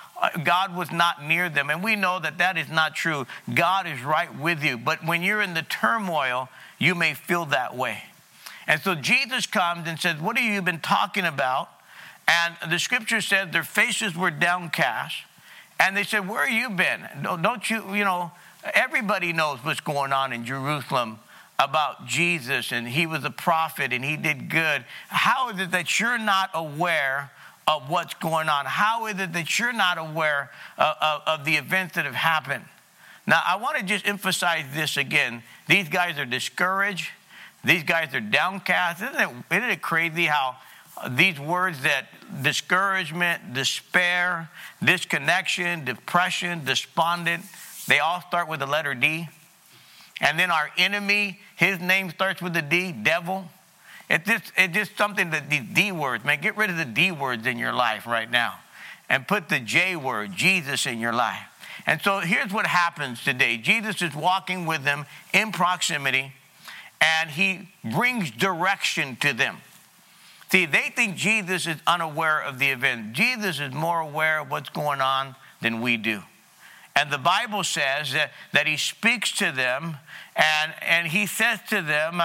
God 0.42 0.76
was 0.76 0.90
not 0.90 1.24
near 1.24 1.48
them. 1.48 1.70
And 1.70 1.84
we 1.84 1.94
know 1.94 2.18
that 2.18 2.38
that 2.38 2.58
is 2.58 2.68
not 2.68 2.96
true. 2.96 3.26
God 3.54 3.86
is 3.86 4.02
right 4.02 4.36
with 4.36 4.64
you. 4.64 4.76
But 4.76 5.06
when 5.06 5.22
you're 5.22 5.40
in 5.40 5.54
the 5.54 5.62
turmoil, 5.62 6.48
you 6.78 6.96
may 6.96 7.14
feel 7.14 7.46
that 7.46 7.76
way. 7.76 8.02
And 8.66 8.80
so 8.80 8.96
Jesus 8.96 9.46
comes 9.46 9.86
and 9.86 9.98
says, 10.00 10.20
What 10.20 10.36
have 10.36 10.52
you 10.52 10.60
been 10.60 10.80
talking 10.80 11.24
about? 11.24 11.70
And 12.26 12.56
the 12.70 12.78
scripture 12.78 13.20
said 13.20 13.52
their 13.52 13.62
faces 13.62 14.16
were 14.16 14.30
downcast. 14.32 15.16
And 15.80 15.96
they 15.96 16.02
said, 16.02 16.28
Where 16.28 16.44
have 16.46 16.54
you 16.54 16.76
been? 16.76 17.06
Don't 17.22 17.70
you, 17.70 17.94
you 17.94 18.04
know, 18.04 18.32
everybody 18.74 19.32
knows 19.32 19.60
what's 19.62 19.80
going 19.80 20.12
on 20.12 20.32
in 20.32 20.44
Jerusalem 20.44 21.20
about 21.58 22.06
Jesus 22.06 22.72
and 22.72 22.86
he 22.86 23.06
was 23.06 23.24
a 23.24 23.30
prophet 23.30 23.92
and 23.92 24.04
he 24.04 24.16
did 24.16 24.48
good. 24.48 24.84
How 25.08 25.50
is 25.50 25.58
it 25.58 25.72
that 25.72 25.98
you're 25.98 26.18
not 26.18 26.50
aware 26.54 27.32
of 27.66 27.90
what's 27.90 28.14
going 28.14 28.48
on? 28.48 28.64
How 28.64 29.06
is 29.06 29.18
it 29.18 29.32
that 29.32 29.58
you're 29.58 29.72
not 29.72 29.98
aware 29.98 30.50
of, 30.78 30.96
of, 31.00 31.22
of 31.26 31.44
the 31.44 31.56
events 31.56 31.96
that 31.96 32.04
have 32.04 32.14
happened? 32.14 32.64
Now, 33.26 33.42
I 33.44 33.56
want 33.56 33.76
to 33.76 33.84
just 33.84 34.06
emphasize 34.06 34.64
this 34.72 34.96
again. 34.96 35.42
These 35.66 35.88
guys 35.90 36.18
are 36.18 36.24
discouraged. 36.24 37.10
These 37.64 37.82
guys 37.82 38.14
are 38.14 38.20
downcast. 38.20 39.02
Isn't 39.02 39.20
it, 39.20 39.28
isn't 39.50 39.70
it 39.70 39.82
crazy 39.82 40.24
how 40.24 40.56
these 41.10 41.38
words 41.38 41.82
that 41.82 42.06
discouragement, 42.42 43.52
despair, 43.52 44.48
disconnection, 44.82 45.84
depression, 45.84 46.64
despondent, 46.64 47.44
they 47.86 47.98
all 47.98 48.20
start 48.22 48.48
with 48.48 48.60
the 48.60 48.66
letter 48.66 48.94
D. 48.94 49.28
And 50.20 50.38
then 50.38 50.50
our 50.50 50.70
enemy, 50.76 51.38
his 51.58 51.80
name 51.80 52.08
starts 52.10 52.40
with 52.40 52.54
the 52.54 52.62
D, 52.62 52.92
devil. 52.92 53.44
It's 54.08 54.24
just, 54.24 54.52
it's 54.56 54.72
just 54.72 54.96
something 54.96 55.30
that 55.30 55.50
these 55.50 55.64
D 55.72 55.90
words, 55.90 56.24
man, 56.24 56.40
get 56.40 56.56
rid 56.56 56.70
of 56.70 56.76
the 56.76 56.84
D 56.84 57.10
words 57.10 57.48
in 57.48 57.58
your 57.58 57.72
life 57.72 58.06
right 58.06 58.30
now 58.30 58.60
and 59.08 59.26
put 59.26 59.48
the 59.48 59.58
J 59.58 59.96
word, 59.96 60.32
Jesus, 60.36 60.86
in 60.86 61.00
your 61.00 61.12
life. 61.12 61.42
And 61.84 62.00
so 62.00 62.20
here's 62.20 62.52
what 62.52 62.68
happens 62.68 63.24
today 63.24 63.56
Jesus 63.56 64.00
is 64.02 64.14
walking 64.14 64.66
with 64.66 64.84
them 64.84 65.04
in 65.32 65.50
proximity 65.50 66.32
and 67.00 67.28
he 67.28 67.70
brings 67.82 68.30
direction 68.30 69.16
to 69.16 69.32
them. 69.32 69.56
See, 70.52 70.64
they 70.64 70.92
think 70.94 71.16
Jesus 71.16 71.66
is 71.66 71.78
unaware 71.88 72.40
of 72.40 72.60
the 72.60 72.68
event. 72.68 73.14
Jesus 73.14 73.58
is 73.58 73.74
more 73.74 73.98
aware 73.98 74.38
of 74.38 74.48
what's 74.48 74.68
going 74.68 75.00
on 75.00 75.34
than 75.60 75.80
we 75.80 75.96
do. 75.96 76.22
And 76.94 77.12
the 77.12 77.18
Bible 77.18 77.64
says 77.64 78.12
that, 78.12 78.32
that 78.52 78.66
he 78.66 78.76
speaks 78.76 79.30
to 79.38 79.52
them 79.52 79.98
and, 80.38 80.72
and 80.80 81.08
he 81.08 81.26
says 81.26 81.58
to 81.68 81.82
them, 81.82 82.22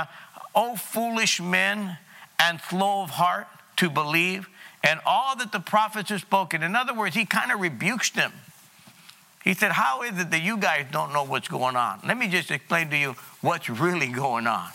O 0.55 0.75
foolish 0.75 1.41
men 1.41 1.97
and 2.39 2.61
slow 2.61 3.01
of 3.01 3.09
heart 3.09 3.47
to 3.77 3.89
believe 3.89 4.47
and 4.83 4.99
all 5.05 5.35
that 5.37 5.51
the 5.51 5.59
prophets 5.59 6.09
have 6.09 6.21
spoken. 6.21 6.61
In 6.61 6.75
other 6.75 6.93
words, 6.93 7.15
he 7.15 7.25
kind 7.25 7.51
of 7.51 7.59
rebukes 7.59 8.11
them. 8.11 8.31
He 9.43 9.53
said, 9.53 9.71
How 9.71 10.03
is 10.03 10.19
it 10.19 10.31
that 10.31 10.41
you 10.41 10.57
guys 10.57 10.85
don't 10.91 11.11
know 11.11 11.23
what's 11.23 11.47
going 11.47 11.75
on? 11.75 12.01
Let 12.05 12.17
me 12.17 12.27
just 12.27 12.51
explain 12.51 12.89
to 12.91 12.97
you 12.97 13.15
what's 13.41 13.69
really 13.69 14.07
going 14.07 14.47
on. 14.47 14.69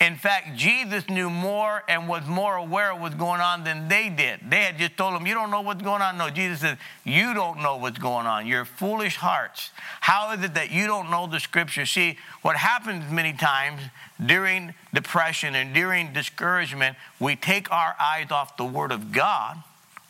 In 0.00 0.14
fact, 0.14 0.56
Jesus 0.56 1.08
knew 1.08 1.28
more 1.28 1.82
and 1.88 2.08
was 2.08 2.24
more 2.26 2.54
aware 2.54 2.92
of 2.92 3.00
what's 3.00 3.16
going 3.16 3.40
on 3.40 3.64
than 3.64 3.88
they 3.88 4.08
did. 4.08 4.38
They 4.48 4.62
had 4.62 4.78
just 4.78 4.96
told 4.96 5.14
him, 5.14 5.26
You 5.26 5.34
don't 5.34 5.50
know 5.50 5.60
what's 5.60 5.82
going 5.82 6.02
on. 6.02 6.16
No, 6.16 6.30
Jesus 6.30 6.60
said, 6.60 6.78
You 7.04 7.34
don't 7.34 7.60
know 7.62 7.76
what's 7.76 7.98
going 7.98 8.26
on. 8.26 8.46
Your 8.46 8.64
foolish 8.64 9.16
hearts. 9.16 9.70
How 10.00 10.32
is 10.32 10.44
it 10.44 10.54
that 10.54 10.70
you 10.70 10.86
don't 10.86 11.10
know 11.10 11.26
the 11.26 11.40
scripture? 11.40 11.84
See, 11.84 12.16
what 12.42 12.56
happens 12.56 13.10
many 13.10 13.32
times 13.32 13.80
during 14.24 14.74
depression 14.94 15.56
and 15.56 15.74
during 15.74 16.12
discouragement, 16.12 16.96
we 17.18 17.34
take 17.34 17.70
our 17.72 17.96
eyes 17.98 18.30
off 18.30 18.56
the 18.56 18.64
Word 18.64 18.92
of 18.92 19.10
God, 19.10 19.56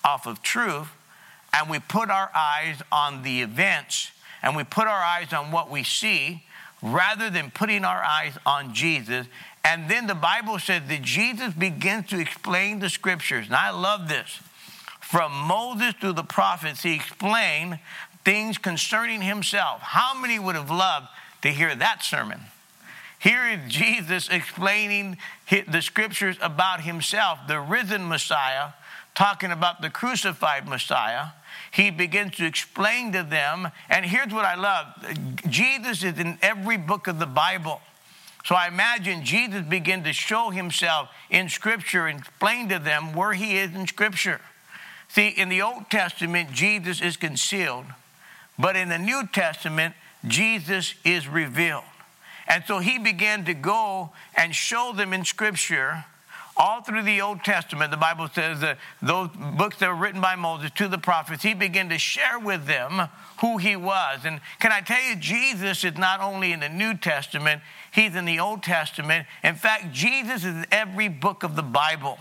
off 0.04 0.26
of 0.26 0.42
truth, 0.42 0.88
and 1.54 1.70
we 1.70 1.78
put 1.78 2.10
our 2.10 2.30
eyes 2.34 2.82
on 2.92 3.22
the 3.22 3.40
events 3.40 4.10
and 4.42 4.54
we 4.56 4.64
put 4.64 4.86
our 4.86 5.00
eyes 5.00 5.32
on 5.32 5.50
what 5.50 5.70
we 5.70 5.82
see 5.82 6.44
rather 6.82 7.28
than 7.30 7.50
putting 7.50 7.84
our 7.84 8.02
eyes 8.02 8.38
on 8.46 8.72
Jesus 8.72 9.26
and 9.68 9.86
then 9.90 10.06
the 10.06 10.14
Bible 10.14 10.58
says 10.58 10.82
that 10.88 11.02
Jesus 11.02 11.52
begins 11.52 12.08
to 12.08 12.18
explain 12.18 12.78
the 12.78 12.88
scriptures. 12.88 13.46
And 13.46 13.54
I 13.54 13.68
love 13.68 14.08
this. 14.08 14.40
From 15.00 15.30
Moses 15.32 15.92
to 16.00 16.14
the 16.14 16.24
prophets, 16.24 16.82
he 16.82 16.94
explained 16.94 17.78
things 18.24 18.56
concerning 18.56 19.20
himself. 19.20 19.82
How 19.82 20.18
many 20.18 20.38
would 20.38 20.54
have 20.54 20.70
loved 20.70 21.08
to 21.42 21.50
hear 21.50 21.74
that 21.74 22.02
sermon? 22.02 22.40
Here 23.18 23.46
is 23.46 23.70
Jesus 23.70 24.30
explaining 24.30 25.18
the 25.50 25.82
scriptures 25.82 26.38
about 26.40 26.80
himself, 26.80 27.40
the 27.46 27.60
risen 27.60 28.08
Messiah, 28.08 28.70
talking 29.14 29.50
about 29.50 29.82
the 29.82 29.90
crucified 29.90 30.66
Messiah. 30.66 31.26
He 31.70 31.90
begins 31.90 32.36
to 32.36 32.46
explain 32.46 33.12
to 33.12 33.22
them, 33.22 33.68
and 33.90 34.06
here's 34.06 34.32
what 34.32 34.46
I 34.46 34.54
love 34.54 34.86
Jesus 35.50 36.02
is 36.02 36.18
in 36.18 36.38
every 36.40 36.78
book 36.78 37.06
of 37.06 37.18
the 37.18 37.26
Bible. 37.26 37.82
So 38.44 38.54
I 38.54 38.68
imagine 38.68 39.24
Jesus 39.24 39.62
began 39.62 40.04
to 40.04 40.12
show 40.12 40.50
himself 40.50 41.10
in 41.28 41.48
Scripture 41.48 42.06
and 42.06 42.20
explain 42.20 42.68
to 42.70 42.78
them 42.78 43.12
where 43.12 43.32
he 43.32 43.58
is 43.58 43.74
in 43.74 43.86
Scripture. 43.86 44.40
See, 45.08 45.28
in 45.28 45.48
the 45.48 45.62
Old 45.62 45.90
Testament, 45.90 46.52
Jesus 46.52 47.00
is 47.00 47.16
concealed, 47.16 47.86
but 48.58 48.76
in 48.76 48.88
the 48.88 48.98
New 48.98 49.26
Testament, 49.32 49.94
Jesus 50.26 50.94
is 51.04 51.28
revealed. 51.28 51.84
And 52.46 52.64
so 52.66 52.78
he 52.78 52.98
began 52.98 53.44
to 53.44 53.54
go 53.54 54.10
and 54.34 54.54
show 54.54 54.92
them 54.94 55.12
in 55.12 55.24
Scripture 55.24 56.04
all 56.58 56.82
through 56.82 57.04
the 57.04 57.20
Old 57.20 57.44
Testament, 57.44 57.92
the 57.92 57.96
Bible 57.96 58.28
says 58.28 58.60
that 58.60 58.78
those 59.00 59.28
books 59.56 59.78
that 59.78 59.88
were 59.88 59.94
written 59.94 60.20
by 60.20 60.34
Moses 60.34 60.72
to 60.72 60.88
the 60.88 60.98
prophets, 60.98 61.44
he 61.44 61.54
began 61.54 61.88
to 61.88 61.98
share 61.98 62.38
with 62.38 62.66
them 62.66 63.08
who 63.40 63.58
he 63.58 63.76
was. 63.76 64.20
And 64.24 64.40
can 64.58 64.72
I 64.72 64.80
tell 64.80 65.00
you, 65.00 65.14
Jesus 65.14 65.84
is 65.84 65.96
not 65.96 66.20
only 66.20 66.52
in 66.52 66.60
the 66.60 66.68
New 66.68 66.96
Testament, 66.96 67.62
he's 67.92 68.16
in 68.16 68.24
the 68.24 68.40
Old 68.40 68.64
Testament. 68.64 69.26
In 69.44 69.54
fact, 69.54 69.92
Jesus 69.92 70.44
is 70.44 70.54
in 70.56 70.66
every 70.72 71.08
book 71.08 71.44
of 71.44 71.54
the 71.54 71.62
Bible. 71.62 72.18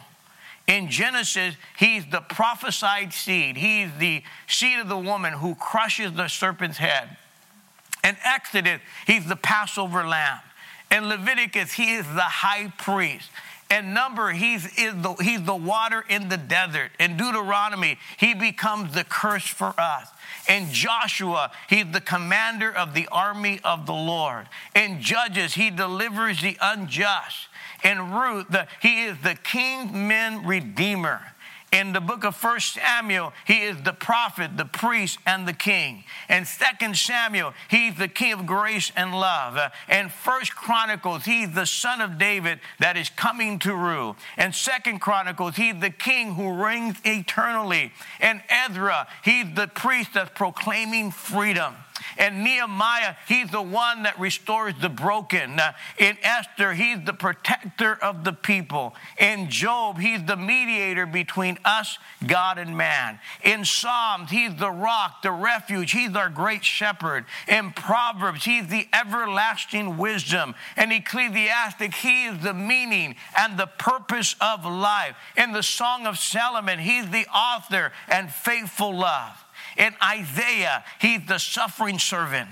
In 0.68 0.90
Genesis, 0.90 1.56
he's 1.78 2.06
the 2.06 2.22
prophesied 2.22 3.14
seed. 3.14 3.58
He's 3.58 3.90
the 3.98 4.22
seed 4.48 4.80
of 4.80 4.90
the 4.90 4.98
woman 4.98 5.34
who 5.34 5.56
crushes 5.56 6.14
the 6.14 6.28
serpent's 6.28 6.78
head. 6.78 7.18
In 8.04 8.16
Exodus, 8.24 8.82
he's 9.08 9.26
the 9.26 9.36
Passover 9.36 10.06
lamb. 10.06 10.40
In 10.92 11.10
Leviticus, 11.10 11.74
he 11.74 11.96
is 11.96 12.06
the 12.06 12.22
high 12.22 12.72
priest. 12.78 13.30
And 13.70 13.94
number, 13.94 14.32
he's, 14.32 14.64
the, 14.76 15.16
he's 15.22 15.44
the 15.44 15.56
water 15.56 16.04
in 16.10 16.30
the 16.30 16.38
desert. 16.38 16.92
In 17.00 17.18
Deuteronomy, 17.18 17.98
he 18.18 18.34
becomes 18.34 18.94
the 18.94 19.04
curse 19.04 19.48
for 19.48 19.74
us. 19.78 20.08
In 20.48 20.72
Joshua, 20.72 21.52
he's 21.70 21.92
the 21.92 22.00
commander 22.00 22.72
of 22.72 22.94
the 22.94 23.08
army 23.12 23.60
of 23.64 23.86
the 23.86 23.94
Lord. 23.94 24.48
In 24.74 25.02
Judges, 25.02 25.56
he 25.56 25.70
delivers 25.70 26.42
the 26.42 26.58
unjust. 26.62 27.48
In 27.84 28.12
Ruth, 28.12 28.48
the, 28.50 28.68
he 28.82 29.04
is 29.04 29.18
the 29.22 29.36
kinsman 29.36 30.46
redeemer. 30.46 31.22
In 31.78 31.94
the 31.94 32.02
book 32.02 32.24
of 32.24 32.36
First 32.36 32.74
Samuel, 32.74 33.34
he 33.46 33.62
is 33.62 33.80
the 33.84 33.94
prophet, 33.94 34.58
the 34.58 34.66
priest, 34.66 35.20
and 35.28 35.48
the 35.48 35.54
king. 35.54 36.06
In 36.28 36.44
Second 36.44 36.98
Samuel, 36.98 37.54
he's 37.70 37.96
the 37.96 38.08
king 38.08 38.34
of 38.34 38.48
grace 38.48 38.92
and 38.96 39.12
love. 39.12 39.58
Uh, 39.58 39.70
in 39.88 40.10
First 40.10 40.56
Chronicles, 40.56 41.26
he's 41.26 41.52
the 41.52 41.68
son 41.68 42.02
of 42.02 42.18
David 42.18 42.62
that 42.80 42.98
is 42.98 43.10
coming 43.12 43.60
to 43.60 43.76
rule. 43.76 44.16
In 44.40 44.54
Second 44.54 45.02
Chronicles, 45.02 45.56
he's 45.56 45.80
the 45.80 45.92
king 45.92 46.34
who 46.34 46.52
reigns 46.52 46.98
eternally. 47.06 47.92
In 48.20 48.42
Ezra, 48.50 49.08
he's 49.24 49.54
the 49.54 49.68
priest 49.68 50.16
that's 50.16 50.32
proclaiming 50.34 51.12
freedom. 51.12 51.76
And 52.18 52.44
Nehemiah, 52.44 53.16
he's 53.28 53.50
the 53.50 53.62
one 53.62 54.04
that 54.04 54.20
restores 54.20 54.74
the 54.82 54.90
broken. 54.90 55.60
Uh, 55.60 55.74
in 55.98 56.18
Esther, 56.24 56.74
he's 56.74 57.04
the 57.06 57.14
protector 57.14 57.94
of 58.02 58.24
the 58.24 58.34
people. 58.34 58.96
In 59.20 59.50
Job, 59.50 60.00
he's 60.00 60.24
the 60.24 60.36
mediator 60.38 61.06
between 61.06 61.58
us, 61.64 61.98
God, 62.26 62.58
and 62.58 62.78
man. 62.78 63.20
In 63.44 63.66
Psalms, 63.66 64.32
he's 64.32 64.56
the 64.56 64.72
rock, 64.72 65.22
the 65.22 65.32
refuge. 65.32 65.92
He's 65.92 66.16
our 66.16 66.30
great 66.30 66.64
shepherd. 66.64 67.26
In 67.48 67.72
Proverbs, 67.72 68.46
he's 68.46 68.68
the 68.68 68.88
everlasting 68.94 69.98
wisdom. 69.98 70.56
In 70.76 70.92
Ecclesiastic, 70.92 71.94
he 71.94 72.26
is 72.26 72.40
the 72.40 72.54
meaning 72.54 73.16
and 73.38 73.58
the 73.58 73.68
purpose 73.68 74.36
of 74.42 74.66
life. 74.66 75.16
In 75.36 75.52
the 75.52 75.64
Song 75.64 76.08
of 76.08 76.18
Solomon, 76.18 76.80
he's 76.80 77.10
the 77.10 77.28
author 77.28 77.92
and 78.08 78.32
faithful 78.32 78.96
love. 78.96 79.44
In 79.78 79.94
Isaiah, 80.04 80.84
he's 81.00 81.26
the 81.28 81.38
suffering 81.38 82.00
servant. 82.00 82.50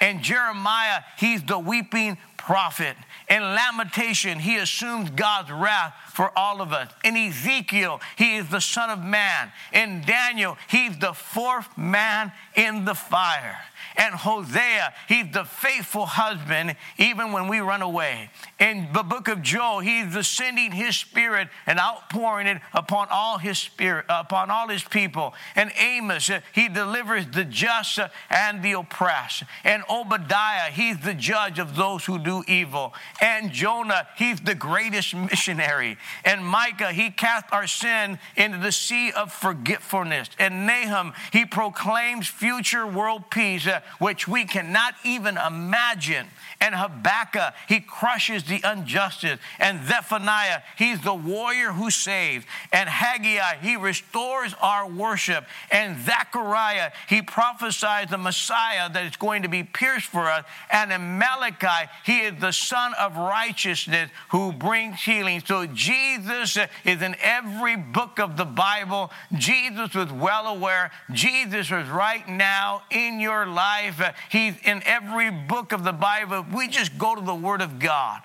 In 0.00 0.22
Jeremiah, 0.22 1.02
he's 1.18 1.42
the 1.42 1.58
weeping 1.58 2.18
prophet. 2.48 2.96
In 3.28 3.42
Lamentation, 3.42 4.38
he 4.38 4.56
assumes 4.56 5.10
God's 5.10 5.50
wrath 5.50 5.92
for 6.14 6.32
all 6.34 6.62
of 6.62 6.72
us. 6.72 6.90
In 7.04 7.14
Ezekiel, 7.14 8.00
he 8.16 8.36
is 8.36 8.48
the 8.48 8.62
Son 8.62 8.88
of 8.88 9.04
Man. 9.04 9.52
In 9.70 10.00
Daniel, 10.06 10.56
he's 10.70 10.96
the 10.98 11.12
fourth 11.12 11.76
man 11.76 12.32
in 12.56 12.86
the 12.86 12.94
fire. 12.94 13.58
And 13.98 14.14
Hosea, 14.14 14.94
he's 15.08 15.32
the 15.32 15.44
faithful 15.44 16.06
husband 16.06 16.76
even 16.98 17.32
when 17.32 17.48
we 17.48 17.58
run 17.58 17.82
away. 17.82 18.30
In 18.60 18.88
the 18.92 19.02
book 19.02 19.28
of 19.28 19.42
Joel, 19.42 19.80
he's 19.80 20.14
ascending 20.14 20.72
his 20.72 20.96
spirit 20.96 21.48
and 21.66 21.78
outpouring 21.80 22.46
it 22.46 22.62
upon 22.72 23.08
all 23.10 23.38
his 23.38 23.58
spirit, 23.58 24.06
upon 24.08 24.50
all 24.50 24.68
his 24.68 24.84
people. 24.84 25.34
And 25.56 25.72
Amos, 25.78 26.30
uh, 26.30 26.40
he 26.54 26.68
delivers 26.68 27.26
the 27.26 27.44
just 27.44 27.98
uh, 27.98 28.08
and 28.30 28.62
the 28.62 28.72
oppressed. 28.72 29.42
And 29.64 29.82
Obadiah, 29.90 30.70
he's 30.70 30.98
the 31.00 31.14
judge 31.14 31.58
of 31.58 31.74
those 31.74 32.04
who 32.04 32.18
do 32.18 32.37
evil. 32.46 32.94
And 33.20 33.52
Jonah, 33.52 34.06
he's 34.16 34.40
the 34.40 34.54
greatest 34.54 35.14
missionary. 35.14 35.98
And 36.24 36.44
Micah, 36.44 36.92
he 36.92 37.10
cast 37.10 37.46
our 37.52 37.66
sin 37.66 38.18
into 38.36 38.58
the 38.58 38.72
sea 38.72 39.12
of 39.12 39.32
forgetfulness. 39.32 40.30
And 40.38 40.66
Nahum, 40.66 41.12
he 41.32 41.44
proclaims 41.44 42.28
future 42.28 42.86
world 42.86 43.30
peace 43.30 43.66
uh, 43.66 43.80
which 43.98 44.28
we 44.28 44.44
cannot 44.44 44.94
even 45.04 45.36
imagine. 45.36 46.26
And 46.60 46.74
Habakkuk, 46.74 47.54
he 47.68 47.78
crushes 47.78 48.42
the 48.42 48.60
injustice. 48.68 49.38
And 49.60 49.86
Zephaniah, 49.86 50.62
he's 50.76 51.00
the 51.00 51.14
warrior 51.14 51.70
who 51.72 51.88
saves. 51.88 52.44
And 52.72 52.88
Haggai, 52.88 53.58
he 53.62 53.76
restores 53.76 54.54
our 54.60 54.88
worship. 54.88 55.46
And 55.70 56.04
Zechariah, 56.04 56.90
he 57.08 57.22
prophesies 57.22 58.10
the 58.10 58.18
Messiah 58.18 58.90
that 58.92 59.06
is 59.06 59.16
going 59.16 59.42
to 59.42 59.48
be 59.48 59.62
pierced 59.62 60.06
for 60.06 60.28
us. 60.28 60.44
And 60.70 60.92
in 60.92 61.18
Malachi, 61.18 61.90
he 62.04 62.20
is 62.20 62.40
the 62.40 62.52
Son 62.52 62.92
of 62.98 63.16
righteousness 63.16 64.10
who 64.30 64.52
brings 64.52 65.00
healing. 65.00 65.42
So 65.46 65.64
Jesus 65.66 66.58
is 66.84 67.02
in 67.02 67.14
every 67.22 67.76
book 67.76 68.18
of 68.18 68.36
the 68.36 68.44
Bible. 68.44 69.12
Jesus 69.32 69.94
was 69.94 70.10
well 70.10 70.48
aware. 70.48 70.90
Jesus 71.12 71.70
was 71.70 71.86
right 71.88 72.28
now 72.28 72.82
in 72.90 73.20
your 73.20 73.46
life. 73.46 74.02
He's 74.28 74.54
in 74.64 74.82
every 74.84 75.30
book 75.30 75.70
of 75.70 75.84
the 75.84 75.92
Bible 75.92 76.47
we 76.52 76.68
just 76.68 76.98
go 76.98 77.14
to 77.14 77.20
the 77.20 77.34
Word 77.34 77.60
of 77.60 77.78
God, 77.78 78.20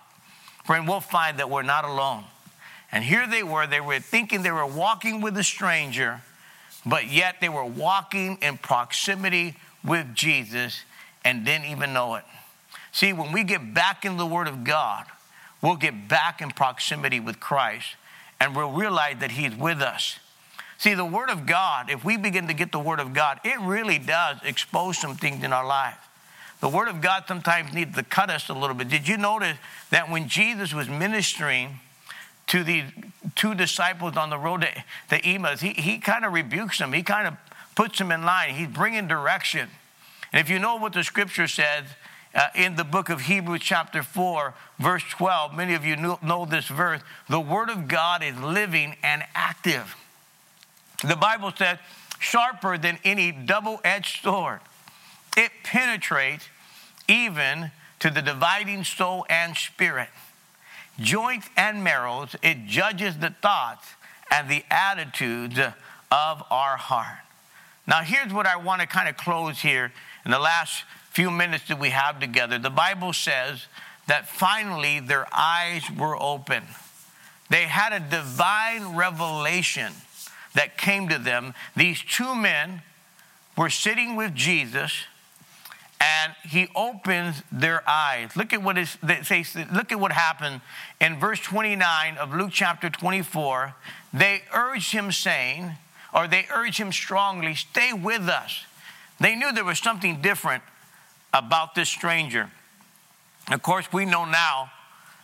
friend, 0.65 0.87
we'll 0.87 0.99
find 0.99 1.39
that 1.39 1.49
we're 1.49 1.63
not 1.63 1.85
alone. 1.85 2.23
And 2.91 3.03
here 3.03 3.27
they 3.27 3.43
were, 3.43 3.65
they 3.65 3.81
were 3.81 3.99
thinking 3.99 4.43
they 4.43 4.51
were 4.51 4.65
walking 4.65 5.21
with 5.21 5.35
a 5.37 5.43
stranger, 5.43 6.21
but 6.85 7.11
yet 7.11 7.37
they 7.41 7.49
were 7.49 7.65
walking 7.65 8.37
in 8.41 8.57
proximity 8.57 9.55
with 9.83 10.13
Jesus 10.13 10.81
and 11.25 11.43
didn't 11.45 11.65
even 11.65 11.93
know 11.93 12.15
it. 12.15 12.23
See, 12.91 13.11
when 13.11 13.31
we 13.31 13.43
get 13.43 13.73
back 13.73 14.05
in 14.05 14.17
the 14.17 14.25
Word 14.25 14.47
of 14.47 14.63
God, 14.63 15.05
we'll 15.61 15.75
get 15.75 16.07
back 16.07 16.41
in 16.41 16.51
proximity 16.51 17.19
with 17.19 17.39
Christ 17.39 17.95
and 18.39 18.55
we'll 18.55 18.71
realize 18.71 19.17
that 19.19 19.31
He's 19.31 19.55
with 19.55 19.81
us. 19.81 20.19
See, 20.77 20.93
the 20.93 21.05
Word 21.05 21.29
of 21.29 21.45
God, 21.45 21.89
if 21.89 22.03
we 22.03 22.17
begin 22.17 22.47
to 22.47 22.53
get 22.53 22.71
the 22.71 22.79
Word 22.79 22.99
of 22.99 23.13
God, 23.13 23.39
it 23.43 23.59
really 23.61 23.97
does 23.97 24.37
expose 24.43 24.97
some 24.97 25.15
things 25.15 25.43
in 25.43 25.53
our 25.53 25.65
life. 25.65 25.97
The 26.63 26.69
Word 26.69 26.87
of 26.87 27.01
God 27.01 27.25
sometimes 27.27 27.73
needs 27.73 27.93
to 27.97 28.03
cut 28.03 28.29
us 28.29 28.47
a 28.47 28.53
little 28.53 28.73
bit. 28.73 28.87
Did 28.87 29.05
you 29.05 29.17
notice 29.17 29.57
that 29.89 30.09
when 30.09 30.29
Jesus 30.29 30.73
was 30.73 30.87
ministering, 30.87 31.81
to 32.47 32.63
the 32.63 32.85
two 33.35 33.53
disciples 33.53 34.15
on 34.15 34.29
the 34.29 34.37
road 34.37 34.61
to, 34.61 34.83
to 35.09 35.25
Emmaus, 35.25 35.59
he, 35.59 35.73
he 35.73 35.97
kind 35.97 36.23
of 36.23 36.31
rebukes 36.31 36.79
them. 36.79 36.93
He 36.93 37.03
kind 37.03 37.27
of 37.27 37.35
puts 37.75 37.97
them 37.97 38.13
in 38.13 38.23
line. 38.23 38.55
He's 38.55 38.69
bringing 38.69 39.09
direction. 39.09 39.67
And 40.31 40.39
if 40.39 40.49
you 40.49 40.57
know 40.57 40.77
what 40.77 40.93
the 40.93 41.03
scripture 41.03 41.49
says 41.49 41.83
uh, 42.33 42.47
in 42.55 42.77
the 42.77 42.85
book 42.85 43.09
of 43.09 43.19
Hebrews, 43.21 43.59
chapter 43.61 44.01
4, 44.01 44.53
verse 44.79 45.03
12, 45.09 45.53
many 45.53 45.73
of 45.73 45.83
you 45.83 45.97
know, 45.97 46.17
know 46.23 46.45
this 46.45 46.67
verse 46.67 47.01
the 47.27 47.41
word 47.41 47.71
of 47.71 47.89
God 47.89 48.23
is 48.23 48.39
living 48.39 48.95
and 49.03 49.23
active. 49.35 49.97
The 51.05 51.17
Bible 51.17 51.51
says, 51.57 51.77
sharper 52.19 52.77
than 52.77 52.99
any 53.03 53.33
double 53.33 53.81
edged 53.83 54.23
sword, 54.23 54.61
it 55.35 55.51
penetrates 55.63 56.47
even 57.07 57.71
to 57.99 58.09
the 58.09 58.21
dividing 58.21 58.83
soul 58.83 59.25
and 59.29 59.55
spirit, 59.55 60.09
joints 60.99 61.47
and 61.55 61.83
marrows. 61.83 62.35
It 62.43 62.65
judges 62.65 63.17
the 63.17 63.33
thoughts 63.41 63.87
and 64.29 64.49
the 64.49 64.63
attitudes 64.69 65.57
of 65.57 66.43
our 66.51 66.77
heart. 66.77 67.19
Now, 67.87 68.01
here's 68.01 68.33
what 68.33 68.45
I 68.45 68.55
want 68.55 68.81
to 68.81 68.87
kind 68.87 69.09
of 69.09 69.17
close 69.17 69.59
here 69.59 69.91
in 70.25 70.31
the 70.31 70.39
last 70.39 70.83
few 71.11 71.29
minutes 71.29 71.67
that 71.67 71.79
we 71.79 71.89
have 71.89 72.19
together. 72.19 72.57
The 72.57 72.69
Bible 72.69 73.13
says 73.13 73.67
that 74.07 74.27
finally 74.27 74.99
their 74.99 75.27
eyes 75.33 75.83
were 75.97 76.21
open. 76.21 76.63
They 77.49 77.63
had 77.63 77.93
a 77.93 77.99
divine 77.99 78.95
revelation 78.95 79.93
that 80.55 80.77
came 80.77 81.09
to 81.09 81.17
them. 81.17 81.53
These 81.75 82.01
two 82.01 82.35
men 82.35 82.81
were 83.57 83.69
sitting 83.69 84.15
with 84.15 84.33
Jesus 84.33 84.91
and 86.03 86.33
he 86.43 86.67
opens 86.75 87.43
their 87.49 87.87
eyes. 87.89 88.35
Look 88.35 88.51
at 88.51 88.61
what 88.61 88.77
is 88.77 88.97
say, 89.21 89.45
look 89.73 89.93
at 89.93 89.99
what 89.99 90.11
happened 90.11 90.59
in 90.99 91.17
verse 91.17 91.39
29 91.39 92.17
of 92.17 92.33
Luke 92.33 92.49
chapter 92.51 92.89
24. 92.89 93.73
They 94.13 94.41
urged 94.53 94.91
him 94.91 95.13
saying, 95.13 95.71
or 96.13 96.27
they 96.27 96.45
urged 96.53 96.77
him 96.77 96.91
strongly, 96.91 97.55
stay 97.55 97.93
with 97.93 98.27
us. 98.27 98.65
They 99.21 99.35
knew 99.35 99.53
there 99.53 99.63
was 99.63 99.79
something 99.79 100.21
different 100.21 100.63
about 101.33 101.73
this 101.73 101.87
stranger. 101.87 102.49
Of 103.49 103.63
course, 103.63 103.91
we 103.93 104.03
know 104.03 104.25
now 104.25 104.71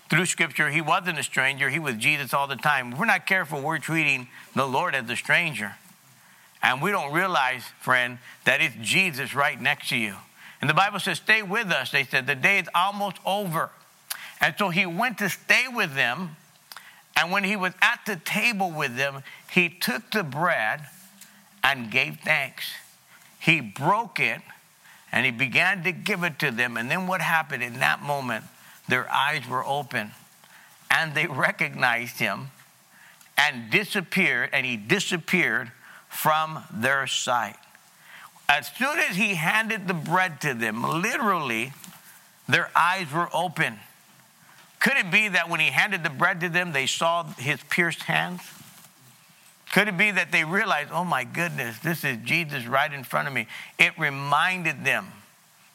through 0.09 0.27
scripture 0.27 0.69
he 0.69 0.81
wasn't 0.81 1.19
a 1.19 1.23
stranger, 1.23 1.69
he 1.69 1.79
was 1.79 1.95
Jesus 1.95 2.33
all 2.33 2.47
the 2.47 2.55
time. 2.55 2.97
We're 2.97 3.05
not 3.05 3.27
careful, 3.27 3.61
we're 3.61 3.79
treating 3.79 4.29
the 4.55 4.65
Lord 4.65 4.95
as 4.95 5.09
a 5.09 5.17
stranger. 5.17 5.75
And 6.63 6.81
we 6.81 6.91
don't 6.91 7.11
realize, 7.11 7.63
friend, 7.81 8.17
that 8.45 8.61
it's 8.61 8.75
Jesus 8.81 9.35
right 9.35 9.59
next 9.59 9.89
to 9.89 9.97
you. 9.97 10.15
And 10.61 10.69
the 10.69 10.73
Bible 10.73 10.99
says, 10.99 11.17
Stay 11.17 11.41
with 11.41 11.67
us. 11.67 11.91
They 11.91 12.03
said, 12.03 12.27
The 12.27 12.35
day 12.35 12.59
is 12.59 12.67
almost 12.75 13.17
over. 13.25 13.69
And 14.41 14.55
so 14.57 14.69
he 14.69 14.85
went 14.85 15.17
to 15.19 15.29
stay 15.29 15.65
with 15.67 15.95
them. 15.95 16.35
And 17.15 17.31
when 17.31 17.43
he 17.43 17.55
was 17.55 17.73
at 17.81 17.99
the 18.05 18.15
table 18.15 18.71
with 18.71 18.95
them, 18.95 19.23
he 19.51 19.69
took 19.69 20.11
the 20.11 20.23
bread 20.23 20.81
and 21.63 21.91
gave 21.91 22.19
thanks. 22.19 22.71
He 23.39 23.59
broke 23.59 24.19
it 24.19 24.41
and 25.11 25.25
he 25.25 25.31
began 25.31 25.83
to 25.83 25.91
give 25.91 26.23
it 26.23 26.39
to 26.39 26.51
them. 26.51 26.77
And 26.77 26.89
then 26.89 27.07
what 27.07 27.21
happened 27.21 27.63
in 27.63 27.79
that 27.79 28.01
moment? 28.01 28.45
Their 28.87 29.11
eyes 29.11 29.47
were 29.47 29.65
open 29.65 30.11
and 30.89 31.13
they 31.13 31.27
recognized 31.27 32.19
him 32.19 32.51
and 33.37 33.71
disappeared, 33.71 34.49
and 34.51 34.65
he 34.65 34.75
disappeared 34.75 35.71
from 36.09 36.61
their 36.73 37.07
sight. 37.07 37.55
As 38.49 38.67
soon 38.67 38.97
as 38.97 39.15
he 39.15 39.35
handed 39.35 39.87
the 39.87 39.93
bread 39.93 40.41
to 40.41 40.55
them, 40.55 40.81
literally, 40.81 41.71
their 42.47 42.71
eyes 42.75 43.11
were 43.13 43.29
open. 43.31 43.75
Could 44.79 44.97
it 44.97 45.11
be 45.11 45.27
that 45.27 45.49
when 45.49 45.59
he 45.59 45.67
handed 45.67 46.03
the 46.03 46.09
bread 46.09 46.41
to 46.41 46.49
them, 46.49 46.71
they 46.71 46.87
saw 46.87 47.23
his 47.37 47.59
pierced 47.69 48.03
hands? 48.03 48.41
Could 49.71 49.87
it 49.87 49.97
be 49.97 50.09
that 50.09 50.31
they 50.31 50.43
realized, 50.43 50.89
oh 50.91 51.03
my 51.03 51.23
goodness, 51.25 51.77
this 51.79 52.03
is 52.03 52.17
Jesus 52.23 52.65
right 52.65 52.91
in 52.91 53.03
front 53.03 53.27
of 53.27 53.33
me? 53.35 53.45
It 53.77 53.91
reminded 53.99 54.83
them 54.83 55.09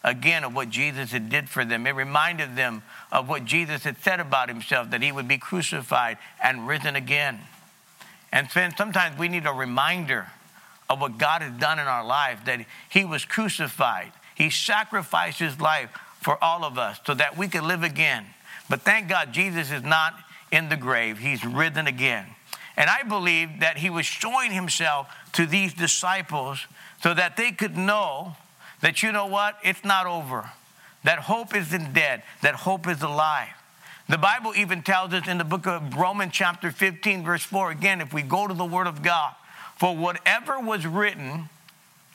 again 0.02 0.42
of 0.42 0.52
what 0.52 0.68
Jesus 0.68 1.12
had 1.12 1.30
did 1.30 1.48
for 1.48 1.64
them. 1.64 1.86
It 1.86 1.94
reminded 1.94 2.56
them 2.56 2.82
of 3.12 3.28
what 3.28 3.44
Jesus 3.44 3.84
had 3.84 3.98
said 4.02 4.18
about 4.18 4.48
himself, 4.48 4.90
that 4.90 5.00
he 5.00 5.12
would 5.12 5.28
be 5.28 5.38
crucified 5.38 6.18
and 6.42 6.66
risen 6.66 6.96
again. 6.96 7.38
And 8.32 8.50
sometimes 8.50 9.16
we 9.16 9.28
need 9.28 9.46
a 9.46 9.52
reminder 9.52 10.26
of 10.88 11.00
what 11.00 11.18
God 11.18 11.42
has 11.42 11.58
done 11.58 11.78
in 11.78 11.86
our 11.86 12.04
life, 12.04 12.44
that 12.44 12.64
He 12.88 13.04
was 13.04 13.24
crucified. 13.24 14.12
He 14.34 14.50
sacrificed 14.50 15.38
His 15.38 15.60
life 15.60 15.90
for 16.20 16.42
all 16.42 16.64
of 16.64 16.78
us 16.78 16.98
so 17.06 17.14
that 17.14 17.36
we 17.36 17.48
could 17.48 17.64
live 17.64 17.82
again. 17.82 18.26
But 18.68 18.82
thank 18.82 19.08
God, 19.08 19.32
Jesus 19.32 19.70
is 19.70 19.82
not 19.82 20.14
in 20.50 20.68
the 20.68 20.76
grave, 20.76 21.18
He's 21.18 21.44
risen 21.44 21.86
again. 21.86 22.26
And 22.76 22.90
I 22.90 23.02
believe 23.02 23.60
that 23.60 23.78
He 23.78 23.90
was 23.90 24.06
showing 24.06 24.52
Himself 24.52 25.14
to 25.32 25.46
these 25.46 25.74
disciples 25.74 26.66
so 27.02 27.14
that 27.14 27.36
they 27.36 27.52
could 27.52 27.76
know 27.76 28.36
that, 28.80 29.02
you 29.02 29.12
know 29.12 29.26
what, 29.26 29.58
it's 29.62 29.84
not 29.84 30.06
over, 30.06 30.50
that 31.04 31.20
hope 31.20 31.54
isn't 31.54 31.92
dead, 31.92 32.22
that 32.42 32.54
hope 32.54 32.86
is 32.88 33.02
alive. 33.02 33.48
The 34.08 34.18
Bible 34.18 34.52
even 34.54 34.82
tells 34.82 35.14
us 35.14 35.26
in 35.26 35.38
the 35.38 35.44
book 35.44 35.66
of 35.66 35.94
Romans, 35.96 36.32
chapter 36.34 36.70
15, 36.70 37.24
verse 37.24 37.42
4, 37.42 37.70
again, 37.70 38.00
if 38.00 38.12
we 38.12 38.20
go 38.20 38.46
to 38.46 38.52
the 38.52 38.64
Word 38.64 38.86
of 38.86 39.02
God, 39.02 39.34
for 39.84 39.94
whatever 39.94 40.58
was 40.58 40.86
written 40.86 41.50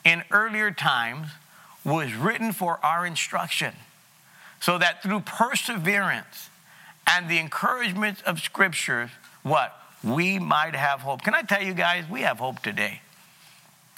in 0.04 0.24
earlier 0.32 0.72
times 0.72 1.28
was 1.84 2.12
written 2.12 2.52
for 2.52 2.84
our 2.84 3.06
instruction, 3.06 3.72
so 4.60 4.76
that 4.76 5.04
through 5.04 5.20
perseverance 5.20 6.50
and 7.08 7.30
the 7.30 7.38
encouragement 7.38 8.20
of 8.24 8.40
scriptures, 8.40 9.10
what? 9.44 9.72
We 10.02 10.40
might 10.40 10.74
have 10.74 11.02
hope. 11.02 11.22
Can 11.22 11.32
I 11.32 11.42
tell 11.42 11.62
you 11.62 11.72
guys, 11.72 12.02
we 12.10 12.22
have 12.22 12.40
hope 12.40 12.58
today. 12.58 13.02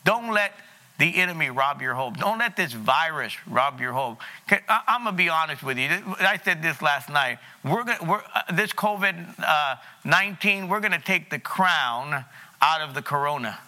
Don't 0.04 0.35
let 0.35 0.52
the 0.98 1.16
enemy 1.16 1.48
rob 1.48 1.80
your 1.80 1.94
hope. 1.94 2.18
Don't 2.18 2.40
let 2.40 2.56
this 2.58 2.74
virus 2.74 3.35
rob 3.46 3.80
your 3.80 3.92
hope. 3.92 4.20
I'm 4.68 5.04
gonna 5.04 5.16
be 5.16 5.30
honest 5.30 5.62
with 5.62 5.78
you. 5.78 5.88
I 6.20 6.38
said 6.44 6.62
this 6.62 6.82
last 6.82 7.08
night. 7.08 7.38
We're 7.64 7.85
gonna, 7.85 8.04
we're, 8.06 8.22
uh, 8.35 8.52
this 8.52 8.74
COVID 8.74 9.42
uh, 9.42 9.76
19. 10.04 10.68
We're 10.68 10.80
gonna 10.80 11.02
take 11.02 11.30
the 11.30 11.38
crown 11.38 12.26
out 12.62 12.81
of 12.81 12.94
the 12.94 13.03
corona. 13.03 13.59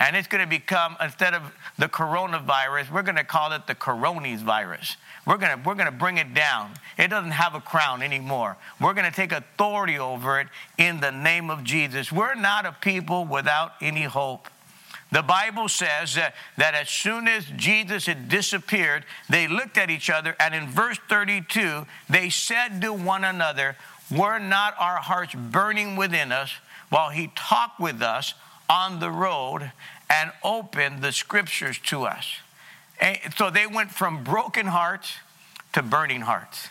And 0.00 0.16
it's 0.16 0.26
going 0.26 0.42
to 0.42 0.48
become, 0.48 0.96
instead 1.00 1.34
of 1.34 1.42
the 1.78 1.86
coronavirus, 1.86 2.90
we're 2.90 3.02
going 3.02 3.16
to 3.16 3.24
call 3.24 3.52
it 3.52 3.68
the 3.68 3.74
coronis 3.76 4.38
virus. 4.38 4.96
We're 5.24 5.36
going 5.36 5.56
to, 5.56 5.68
we're 5.68 5.76
going 5.76 5.86
to 5.86 5.96
bring 5.96 6.18
it 6.18 6.34
down. 6.34 6.72
It 6.98 7.08
doesn't 7.08 7.30
have 7.30 7.54
a 7.54 7.60
crown 7.60 8.02
anymore. 8.02 8.56
We're 8.80 8.94
going 8.94 9.08
to 9.08 9.14
take 9.14 9.30
authority 9.30 9.98
over 9.98 10.40
it 10.40 10.48
in 10.76 10.98
the 10.98 11.12
name 11.12 11.50
of 11.50 11.62
Jesus. 11.62 12.10
We're 12.10 12.34
not 12.34 12.66
a 12.66 12.72
people 12.80 13.26
without 13.26 13.74
any 13.80 14.02
hope. 14.02 14.48
The 15.12 15.22
Bible 15.22 15.68
says 15.68 16.14
that, 16.14 16.34
that 16.56 16.74
as 16.74 16.88
soon 16.88 17.28
as 17.28 17.44
Jesus 17.56 18.06
had 18.06 18.30
disappeared, 18.30 19.04
they 19.28 19.46
looked 19.46 19.76
at 19.76 19.90
each 19.90 20.08
other, 20.08 20.34
and 20.40 20.54
in 20.54 20.68
verse 20.68 20.98
32, 21.08 21.86
they 22.08 22.30
said 22.30 22.80
to 22.80 22.94
one 22.94 23.22
another, 23.22 23.76
Were 24.10 24.38
not 24.38 24.74
our 24.78 24.96
hearts 24.96 25.34
burning 25.34 25.96
within 25.96 26.32
us? 26.32 26.50
While 26.92 27.08
he 27.08 27.30
talked 27.34 27.80
with 27.80 28.02
us 28.02 28.34
on 28.68 29.00
the 29.00 29.10
road 29.10 29.72
and 30.10 30.30
opened 30.44 31.00
the 31.00 31.10
scriptures 31.10 31.78
to 31.78 32.02
us. 32.02 32.36
And 33.00 33.18
so 33.34 33.48
they 33.48 33.66
went 33.66 33.90
from 33.92 34.22
broken 34.22 34.66
hearts 34.66 35.14
to 35.72 35.82
burning 35.82 36.20
hearts. 36.20 36.68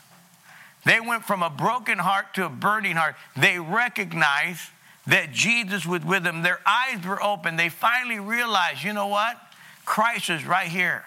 They 0.86 0.99
went 0.99 1.23
from 1.23 1.41
a 1.41 1.49
broken 1.49 1.97
heart 1.97 2.36
to 2.36 2.45
a 2.45 2.49
burning 2.49 2.97
heart. 2.97 3.15
They 3.36 3.57
recognized 3.57 4.69
that 5.07 5.31
Jesus 5.31 5.88
was 5.88 6.05
with 6.05 6.23
them. 6.23 6.43
Their 6.43 6.60
eyes 6.67 7.03
were 7.03 7.21
open. 7.21 7.55
They 7.55 7.69
finally 7.69 8.19
realized, 8.19 8.84
you 8.84 8.93
know 8.93 9.07
what? 9.07 9.41
Christ 9.86 10.29
is 10.29 10.45
right 10.45 10.67
here. 10.67 11.03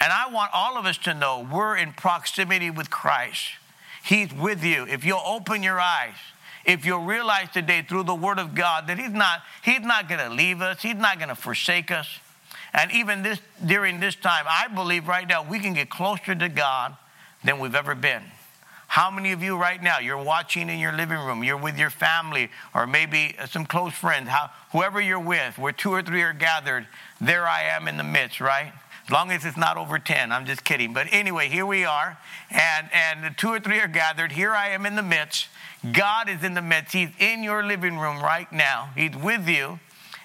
And 0.00 0.12
I 0.12 0.30
want 0.30 0.52
all 0.54 0.78
of 0.78 0.86
us 0.86 0.96
to 0.98 1.12
know 1.12 1.44
we're 1.52 1.76
in 1.76 1.92
proximity 1.92 2.70
with 2.70 2.88
Christ. 2.88 3.48
He's 4.04 4.32
with 4.32 4.62
you. 4.62 4.86
If 4.86 5.04
you'll 5.04 5.22
open 5.26 5.64
your 5.64 5.80
eyes, 5.80 6.14
if 6.64 6.84
you'll 6.84 7.04
realize 7.04 7.48
today 7.52 7.82
through 7.82 8.04
the 8.04 8.14
word 8.14 8.38
of 8.38 8.54
God 8.54 8.86
that 8.86 8.98
he's 8.98 9.12
not 9.12 9.42
he's 9.62 9.80
not 9.80 10.08
going 10.08 10.20
to 10.20 10.34
leave 10.34 10.60
us 10.60 10.82
he's 10.82 10.96
not 10.96 11.18
going 11.18 11.28
to 11.28 11.34
forsake 11.34 11.90
us. 11.90 12.20
And 12.74 12.92
even 12.92 13.22
this 13.22 13.40
during 13.64 14.00
this 14.00 14.14
time 14.14 14.44
i 14.48 14.68
believe 14.68 15.08
right 15.08 15.26
now 15.26 15.42
we 15.42 15.58
can 15.58 15.74
get 15.74 15.90
closer 15.90 16.34
to 16.34 16.48
god 16.48 16.96
than 17.44 17.58
we've 17.58 17.74
ever 17.74 17.94
been. 17.94 18.22
How 18.88 19.10
many 19.10 19.32
of 19.32 19.42
you 19.42 19.56
right 19.56 19.82
now 19.82 19.98
you're 19.98 20.22
watching 20.22 20.70
in 20.70 20.78
your 20.78 20.92
living 20.92 21.18
room 21.18 21.44
you're 21.44 21.56
with 21.56 21.78
your 21.78 21.90
family 21.90 22.50
or 22.74 22.86
maybe 22.86 23.36
some 23.48 23.66
close 23.66 23.92
friends 23.92 24.28
how, 24.28 24.50
whoever 24.72 25.00
you're 25.00 25.20
with 25.20 25.58
where 25.58 25.72
two 25.72 25.90
or 25.90 26.02
three 26.02 26.22
are 26.22 26.32
gathered 26.32 26.86
there 27.20 27.46
i 27.46 27.62
am 27.62 27.86
in 27.86 27.96
the 27.98 28.04
midst 28.04 28.40
right 28.40 28.72
long 29.10 29.30
as 29.30 29.44
it's 29.44 29.56
not 29.56 29.76
over 29.76 29.98
10 29.98 30.32
i'm 30.32 30.46
just 30.46 30.64
kidding 30.64 30.92
but 30.92 31.06
anyway 31.10 31.48
here 31.48 31.66
we 31.66 31.84
are 31.84 32.18
and 32.50 32.88
and 32.92 33.24
the 33.24 33.30
two 33.30 33.48
or 33.48 33.60
three 33.60 33.80
are 33.80 33.88
gathered 33.88 34.32
here 34.32 34.52
i 34.52 34.68
am 34.68 34.86
in 34.86 34.96
the 34.96 35.02
midst 35.02 35.48
God 35.92 36.28
is 36.28 36.42
in 36.42 36.54
the 36.54 36.62
midst. 36.62 36.92
He's 36.92 37.10
in 37.18 37.42
your 37.42 37.64
living 37.64 37.98
room 37.98 38.20
right 38.22 38.50
now. 38.52 38.90
He's 38.96 39.16
with 39.16 39.48
you. 39.48 39.78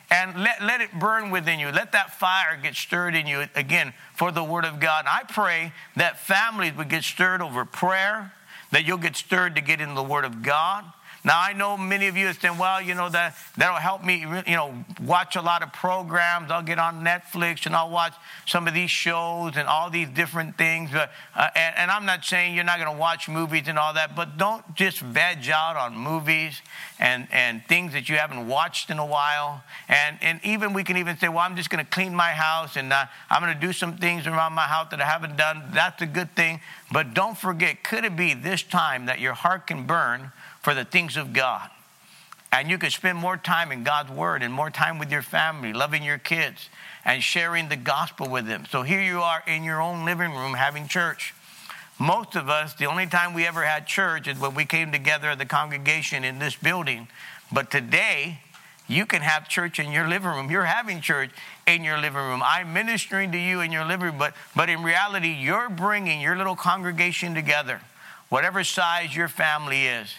And 0.09 0.43
let, 0.43 0.61
let 0.61 0.81
it 0.81 0.91
burn 0.99 1.31
within 1.31 1.59
you. 1.59 1.71
Let 1.71 1.91
that 1.93 2.11
fire 2.11 2.57
get 2.61 2.75
stirred 2.75 3.15
in 3.15 3.25
you 3.25 3.45
again 3.55 3.93
for 4.15 4.31
the 4.31 4.43
Word 4.43 4.65
of 4.65 4.79
God. 4.79 5.05
I 5.07 5.23
pray 5.23 5.73
that 5.95 6.19
families 6.19 6.73
would 6.75 6.89
get 6.89 7.03
stirred 7.03 7.41
over 7.41 7.65
prayer, 7.65 8.31
that 8.71 8.85
you'll 8.85 8.97
get 8.97 9.15
stirred 9.15 9.55
to 9.55 9.61
get 9.61 9.81
in 9.81 9.95
the 9.95 10.03
Word 10.03 10.25
of 10.25 10.43
God, 10.43 10.85
Now 11.25 11.39
I 11.41 11.53
know 11.53 11.77
many 11.77 12.07
of 12.07 12.17
you 12.17 12.27
are 12.27 12.33
saying, 12.33 12.57
well, 12.57 12.81
you 12.81 12.95
know 12.95 13.07
that 13.07 13.37
that'll 13.55 13.77
help 13.77 14.03
me, 14.03 14.19
you 14.19 14.55
know, 14.55 14.83
watch 15.01 15.37
a 15.37 15.41
lot 15.41 15.63
of 15.63 15.71
programs. 15.71 16.51
I'll 16.51 16.63
get 16.63 16.79
on 16.79 17.01
Netflix 17.03 17.65
and 17.65 17.73
I'll 17.73 17.89
watch 17.89 18.13
some 18.45 18.67
of 18.67 18.73
these 18.73 18.91
shows 18.91 19.53
and 19.55 19.65
all 19.65 19.89
these 19.89 20.09
different 20.09 20.57
things. 20.57 20.91
But, 20.91 21.11
uh, 21.33 21.49
and, 21.55 21.75
and, 21.77 21.91
I'm 21.91 22.05
not 22.05 22.25
saying 22.25 22.55
you're 22.55 22.65
not 22.65 22.77
going 22.77 22.91
to 22.91 22.99
watch 22.99 23.29
movies 23.29 23.63
and 23.67 23.79
all 23.79 23.93
that, 23.93 24.17
but 24.17 24.37
don't 24.37 24.75
just 24.75 24.99
veg 24.99 25.49
out 25.49 25.77
on 25.77 25.97
movies 25.97 26.61
and 26.99 27.27
and 27.31 27.63
things 27.67 27.93
that 27.93 28.09
you 28.09 28.17
haven't 28.17 28.47
watched 28.47 28.89
in 28.89 28.99
a 28.99 29.05
while. 29.05 29.63
And 29.87 30.17
and 30.21 30.41
even 30.43 30.73
we 30.73 30.83
can 30.83 30.97
even 30.97 31.17
say, 31.17 31.29
well, 31.29 31.39
I'm 31.39 31.55
just 31.55 31.69
going 31.69 31.83
to 31.83 31.89
clean 31.89 32.13
my 32.13 32.31
house 32.31 32.75
and 32.75 32.91
uh, 32.91 33.05
I'm 33.29 33.41
going 33.41 33.53
to 33.53 33.59
do 33.65 33.71
some 33.71 33.95
things 33.95 34.27
around 34.27 34.53
my 34.53 34.63
house 34.63 34.87
that 34.91 34.99
I 34.99 35.05
haven't 35.05 35.37
done. 35.37 35.63
That's 35.73 36.01
a 36.01 36.05
good 36.05 36.35
thing. 36.35 36.59
But 36.91 37.13
don't 37.13 37.37
forget, 37.37 37.81
could 37.81 38.03
it 38.03 38.17
be 38.17 38.33
this 38.33 38.61
time 38.61 39.05
that 39.05 39.21
your 39.21 39.33
heart 39.33 39.67
can 39.67 39.85
burn? 39.85 40.33
For 40.63 40.73
the 40.73 40.85
things 40.85 41.17
of 41.17 41.33
God. 41.33 41.69
And 42.51 42.69
you 42.69 42.77
could 42.77 42.91
spend 42.91 43.17
more 43.17 43.35
time 43.35 43.71
in 43.71 43.83
God's 43.83 44.11
Word 44.11 44.43
and 44.43 44.53
more 44.53 44.69
time 44.69 44.99
with 44.99 45.11
your 45.11 45.21
family, 45.21 45.73
loving 45.73 46.03
your 46.03 46.19
kids, 46.19 46.69
and 47.03 47.21
sharing 47.21 47.69
the 47.69 47.75
gospel 47.75 48.29
with 48.29 48.47
them. 48.47 48.65
So 48.69 48.83
here 48.83 49.01
you 49.01 49.19
are 49.19 49.43
in 49.47 49.63
your 49.63 49.81
own 49.81 50.05
living 50.05 50.31
room 50.31 50.53
having 50.53 50.87
church. 50.87 51.33
Most 51.99 52.35
of 52.35 52.49
us, 52.49 52.73
the 52.73 52.85
only 52.85 53.07
time 53.07 53.33
we 53.33 53.45
ever 53.45 53.63
had 53.63 53.87
church 53.87 54.27
is 54.27 54.39
when 54.39 54.55
we 54.55 54.65
came 54.65 54.91
together 54.91 55.29
as 55.29 55.37
the 55.37 55.45
congregation 55.45 56.23
in 56.23 56.39
this 56.39 56.55
building. 56.55 57.07
But 57.51 57.71
today, 57.71 58.39
you 58.87 59.05
can 59.05 59.21
have 59.21 59.47
church 59.47 59.79
in 59.79 59.91
your 59.91 60.07
living 60.07 60.29
room. 60.29 60.51
You're 60.51 60.65
having 60.65 61.01
church 61.01 61.31
in 61.65 61.83
your 61.83 61.97
living 61.97 62.21
room. 62.21 62.41
I'm 62.43 62.73
ministering 62.73 63.31
to 63.31 63.37
you 63.37 63.61
in 63.61 63.71
your 63.71 63.85
living 63.85 64.07
room, 64.07 64.17
but, 64.17 64.33
but 64.55 64.69
in 64.69 64.83
reality, 64.83 65.29
you're 65.29 65.69
bringing 65.69 66.19
your 66.19 66.35
little 66.35 66.55
congregation 66.55 67.33
together, 67.33 67.81
whatever 68.29 68.63
size 68.63 69.15
your 69.15 69.27
family 69.27 69.85
is. 69.87 70.13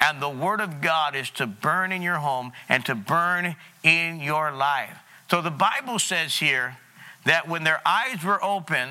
And 0.00 0.22
the 0.22 0.28
Word 0.28 0.60
of 0.60 0.80
God 0.80 1.16
is 1.16 1.30
to 1.30 1.46
burn 1.46 1.92
in 1.92 2.02
your 2.02 2.16
home 2.16 2.52
and 2.68 2.84
to 2.86 2.94
burn 2.94 3.56
in 3.82 4.20
your 4.20 4.52
life. 4.52 4.96
So 5.30 5.42
the 5.42 5.50
Bible 5.50 5.98
says 5.98 6.36
here 6.36 6.78
that 7.24 7.48
when 7.48 7.64
their 7.64 7.80
eyes 7.86 8.22
were 8.24 8.42
open, 8.42 8.88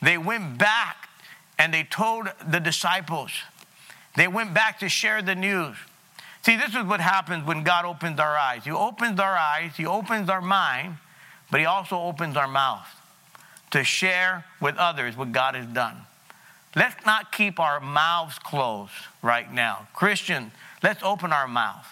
they 0.00 0.18
went 0.18 0.58
back 0.58 1.08
and 1.58 1.72
they 1.72 1.84
told 1.84 2.28
the 2.46 2.60
disciples. 2.60 3.32
They 4.16 4.28
went 4.28 4.52
back 4.52 4.80
to 4.80 4.88
share 4.88 5.22
the 5.22 5.34
news. 5.34 5.76
See, 6.42 6.56
this 6.56 6.74
is 6.74 6.84
what 6.84 7.00
happens 7.00 7.46
when 7.46 7.62
God 7.62 7.84
opens 7.84 8.18
our 8.20 8.36
eyes. 8.36 8.64
He 8.64 8.70
opens 8.70 9.20
our 9.20 9.36
eyes, 9.36 9.72
He 9.76 9.86
opens 9.86 10.28
our 10.28 10.40
mind, 10.40 10.96
but 11.50 11.60
He 11.60 11.66
also 11.66 11.96
opens 11.96 12.36
our 12.36 12.48
mouth 12.48 12.86
to 13.70 13.84
share 13.84 14.44
with 14.60 14.76
others 14.76 15.16
what 15.16 15.32
God 15.32 15.54
has 15.54 15.66
done. 15.66 15.96
Let's 16.74 17.04
not 17.04 17.32
keep 17.32 17.60
our 17.60 17.80
mouths 17.80 18.38
closed 18.38 18.92
right 19.20 19.52
now. 19.52 19.88
Christian, 19.92 20.52
let's 20.82 21.02
open 21.02 21.32
our 21.32 21.46
mouth. 21.46 21.86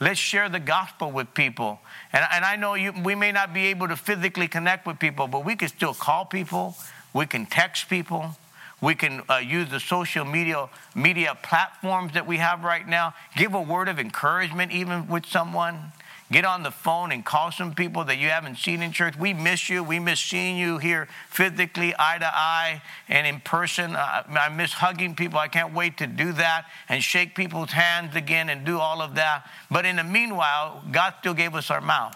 Let's 0.00 0.20
share 0.20 0.48
the 0.48 0.60
gospel 0.60 1.10
with 1.10 1.32
people. 1.34 1.80
And, 2.12 2.24
and 2.32 2.44
I 2.44 2.56
know 2.56 2.74
you, 2.74 2.92
we 3.02 3.14
may 3.14 3.32
not 3.32 3.52
be 3.52 3.66
able 3.66 3.88
to 3.88 3.96
physically 3.96 4.46
connect 4.46 4.86
with 4.86 4.98
people, 4.98 5.26
but 5.26 5.44
we 5.44 5.56
can 5.56 5.68
still 5.68 5.94
call 5.94 6.24
people. 6.24 6.76
We 7.12 7.26
can 7.26 7.46
text 7.46 7.88
people. 7.88 8.36
We 8.80 8.94
can 8.94 9.22
uh, 9.28 9.38
use 9.38 9.70
the 9.70 9.80
social 9.80 10.24
media 10.24 10.68
media 10.94 11.36
platforms 11.42 12.12
that 12.14 12.28
we 12.28 12.36
have 12.36 12.62
right 12.62 12.86
now. 12.86 13.14
Give 13.36 13.54
a 13.54 13.60
word 13.60 13.88
of 13.88 13.98
encouragement, 13.98 14.70
even 14.70 15.08
with 15.08 15.26
someone. 15.26 15.92
Get 16.30 16.44
on 16.44 16.62
the 16.62 16.70
phone 16.70 17.10
and 17.10 17.24
call 17.24 17.50
some 17.50 17.74
people 17.74 18.04
that 18.04 18.18
you 18.18 18.28
haven't 18.28 18.56
seen 18.58 18.82
in 18.82 18.92
church. 18.92 19.16
We 19.16 19.32
miss 19.32 19.70
you. 19.70 19.82
We 19.82 19.98
miss 19.98 20.20
seeing 20.20 20.58
you 20.58 20.76
here 20.76 21.08
physically, 21.30 21.94
eye 21.98 22.18
to 22.18 22.26
eye, 22.26 22.82
and 23.08 23.26
in 23.26 23.40
person. 23.40 23.96
Uh, 23.96 24.24
I 24.28 24.50
miss 24.50 24.74
hugging 24.74 25.14
people. 25.14 25.38
I 25.38 25.48
can't 25.48 25.72
wait 25.72 25.96
to 25.98 26.06
do 26.06 26.32
that 26.32 26.66
and 26.86 27.02
shake 27.02 27.34
people's 27.34 27.72
hands 27.72 28.14
again 28.14 28.50
and 28.50 28.66
do 28.66 28.78
all 28.78 29.00
of 29.00 29.14
that. 29.14 29.48
But 29.70 29.86
in 29.86 29.96
the 29.96 30.04
meanwhile, 30.04 30.84
God 30.92 31.14
still 31.20 31.32
gave 31.32 31.54
us 31.54 31.70
our 31.70 31.80
mouth, 31.80 32.14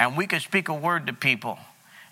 and 0.00 0.16
we 0.16 0.26
can 0.26 0.40
speak 0.40 0.68
a 0.68 0.74
word 0.74 1.06
to 1.06 1.12
people 1.12 1.56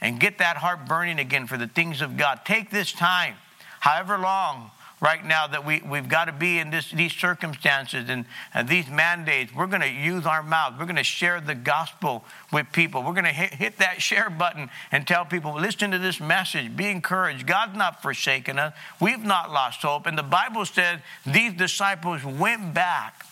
and 0.00 0.20
get 0.20 0.38
that 0.38 0.58
heart 0.58 0.86
burning 0.86 1.18
again 1.18 1.48
for 1.48 1.56
the 1.56 1.66
things 1.66 2.00
of 2.00 2.16
God. 2.16 2.42
Take 2.44 2.70
this 2.70 2.92
time, 2.92 3.34
however 3.80 4.18
long 4.18 4.70
right 5.00 5.24
now 5.24 5.46
that 5.46 5.64
we, 5.64 5.80
we've 5.80 6.08
got 6.08 6.24
to 6.24 6.32
be 6.32 6.58
in 6.58 6.70
this, 6.70 6.90
these 6.90 7.12
circumstances 7.12 8.08
and, 8.08 8.24
and 8.52 8.68
these 8.68 8.88
mandates. 8.88 9.54
We're 9.54 9.66
going 9.66 9.82
to 9.82 9.90
use 9.90 10.26
our 10.26 10.42
mouth. 10.42 10.74
We're 10.78 10.86
going 10.86 10.96
to 10.96 11.04
share 11.04 11.40
the 11.40 11.54
gospel 11.54 12.24
with 12.52 12.66
people. 12.72 13.02
We're 13.02 13.12
going 13.12 13.24
to 13.24 13.32
hit, 13.32 13.54
hit 13.54 13.78
that 13.78 14.02
share 14.02 14.30
button 14.30 14.70
and 14.90 15.06
tell 15.06 15.24
people, 15.24 15.54
listen 15.54 15.90
to 15.92 15.98
this 15.98 16.20
message. 16.20 16.76
Be 16.76 16.86
encouraged. 16.86 17.46
God's 17.46 17.76
not 17.76 18.02
forsaken 18.02 18.58
us. 18.58 18.74
We've 19.00 19.24
not 19.24 19.50
lost 19.52 19.82
hope. 19.82 20.06
And 20.06 20.18
the 20.18 20.22
Bible 20.22 20.64
says 20.64 21.00
these 21.24 21.52
disciples 21.52 22.24
went 22.24 22.74
back 22.74 23.24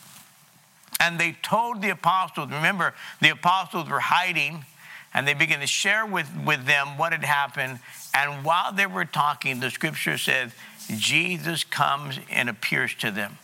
and 1.01 1.19
they 1.19 1.37
told 1.43 1.83
the 1.83 1.91
apostles. 1.91 2.51
Remember, 2.51 2.95
the 3.21 3.31
apostles 3.31 3.89
were 3.89 4.01
hiding 4.01 4.65
and 5.13 5.27
they 5.27 5.35
began 5.35 5.61
to 5.61 5.67
share 5.67 6.05
with, 6.05 6.29
with 6.45 6.67
them 6.67 6.99
what 6.99 7.13
had 7.13 7.25
happened. 7.25 7.81
And 8.17 8.47
while 8.47 8.73
they 8.73 8.87
were 8.87 9.05
talking, 9.05 9.61
the 9.61 9.71
scripture 9.71 10.17
says, 10.17 10.51
Jesus 10.89 11.65
comes 11.65 12.19
and 12.31 12.49
appears 12.49 12.95
to 12.97 13.11
them. 13.11 13.37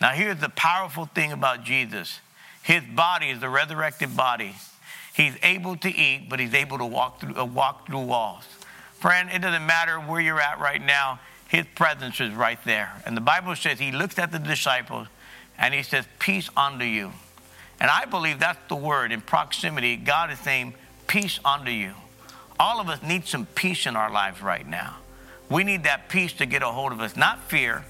Now, 0.00 0.10
here's 0.10 0.40
the 0.40 0.48
powerful 0.48 1.06
thing 1.06 1.30
about 1.30 1.62
Jesus 1.62 2.20
his 2.62 2.82
body 2.82 3.30
is 3.30 3.40
the 3.40 3.48
resurrected 3.48 4.16
body. 4.16 4.54
He's 5.14 5.34
able 5.42 5.76
to 5.76 5.88
eat, 5.88 6.26
but 6.28 6.40
he's 6.40 6.54
able 6.54 6.78
to 6.78 6.86
walk 6.86 7.20
through, 7.20 7.36
uh, 7.36 7.44
walk 7.44 7.86
through 7.86 8.00
walls. 8.00 8.44
Friend, 8.98 9.30
it 9.32 9.40
doesn't 9.40 9.64
matter 9.64 9.98
where 9.98 10.20
you're 10.20 10.40
at 10.40 10.58
right 10.58 10.84
now, 10.84 11.20
his 11.48 11.64
presence 11.74 12.20
is 12.20 12.32
right 12.32 12.62
there. 12.64 12.92
And 13.06 13.16
the 13.16 13.20
Bible 13.20 13.54
says 13.56 13.78
he 13.78 13.92
looks 13.92 14.18
at 14.18 14.32
the 14.32 14.38
disciples 14.38 15.06
and 15.56 15.72
he 15.72 15.82
says, 15.82 16.04
Peace 16.18 16.50
unto 16.56 16.84
you. 16.84 17.12
And 17.80 17.90
I 17.90 18.06
believe 18.06 18.40
that's 18.40 18.58
the 18.68 18.76
word 18.76 19.12
in 19.12 19.20
proximity. 19.20 19.96
God 19.96 20.30
is 20.32 20.38
saying, 20.40 20.74
Peace 21.06 21.38
unto 21.44 21.70
you. 21.70 21.94
All 22.60 22.78
of 22.78 22.90
us 22.90 23.02
need 23.02 23.26
some 23.26 23.46
peace 23.54 23.86
in 23.86 23.96
our 23.96 24.12
lives 24.12 24.42
right 24.42 24.68
now. 24.68 24.96
We 25.48 25.64
need 25.64 25.84
that 25.84 26.10
peace 26.10 26.34
to 26.34 26.44
get 26.44 26.62
a 26.62 26.66
hold 26.66 26.92
of 26.92 27.00
us, 27.00 27.16
not 27.16 27.42
fear, 27.44 27.86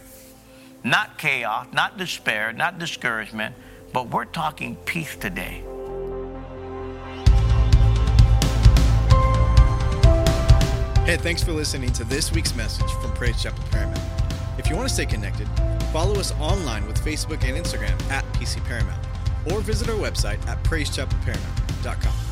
not 0.84 1.18
chaos, 1.18 1.66
not 1.72 1.98
despair, 1.98 2.52
not 2.52 2.78
discouragement, 2.78 3.56
but 3.92 4.10
we're 4.10 4.26
talking 4.26 4.76
peace 4.86 5.16
today. 5.16 5.64
Hey, 11.04 11.16
thanks 11.16 11.42
for 11.42 11.50
listening 11.50 11.90
to 11.94 12.04
this 12.04 12.30
week's 12.30 12.54
message 12.54 12.92
from 13.02 13.12
Praise 13.14 13.42
Chapel 13.42 13.64
Paramount. 13.72 14.00
If 14.56 14.70
you 14.70 14.76
want 14.76 14.88
to 14.88 14.94
stay 14.94 15.06
connected, 15.06 15.48
follow 15.92 16.14
us 16.20 16.32
online 16.38 16.86
with 16.86 17.04
Facebook 17.04 17.42
and 17.42 17.58
Instagram 17.58 18.00
at 18.08 18.24
PC 18.34 18.64
Paramount, 18.66 19.04
or 19.50 19.62
visit 19.62 19.88
our 19.88 19.96
website 19.96 20.46
at 20.46 20.62
praisechapelparamount.com. 20.62 22.29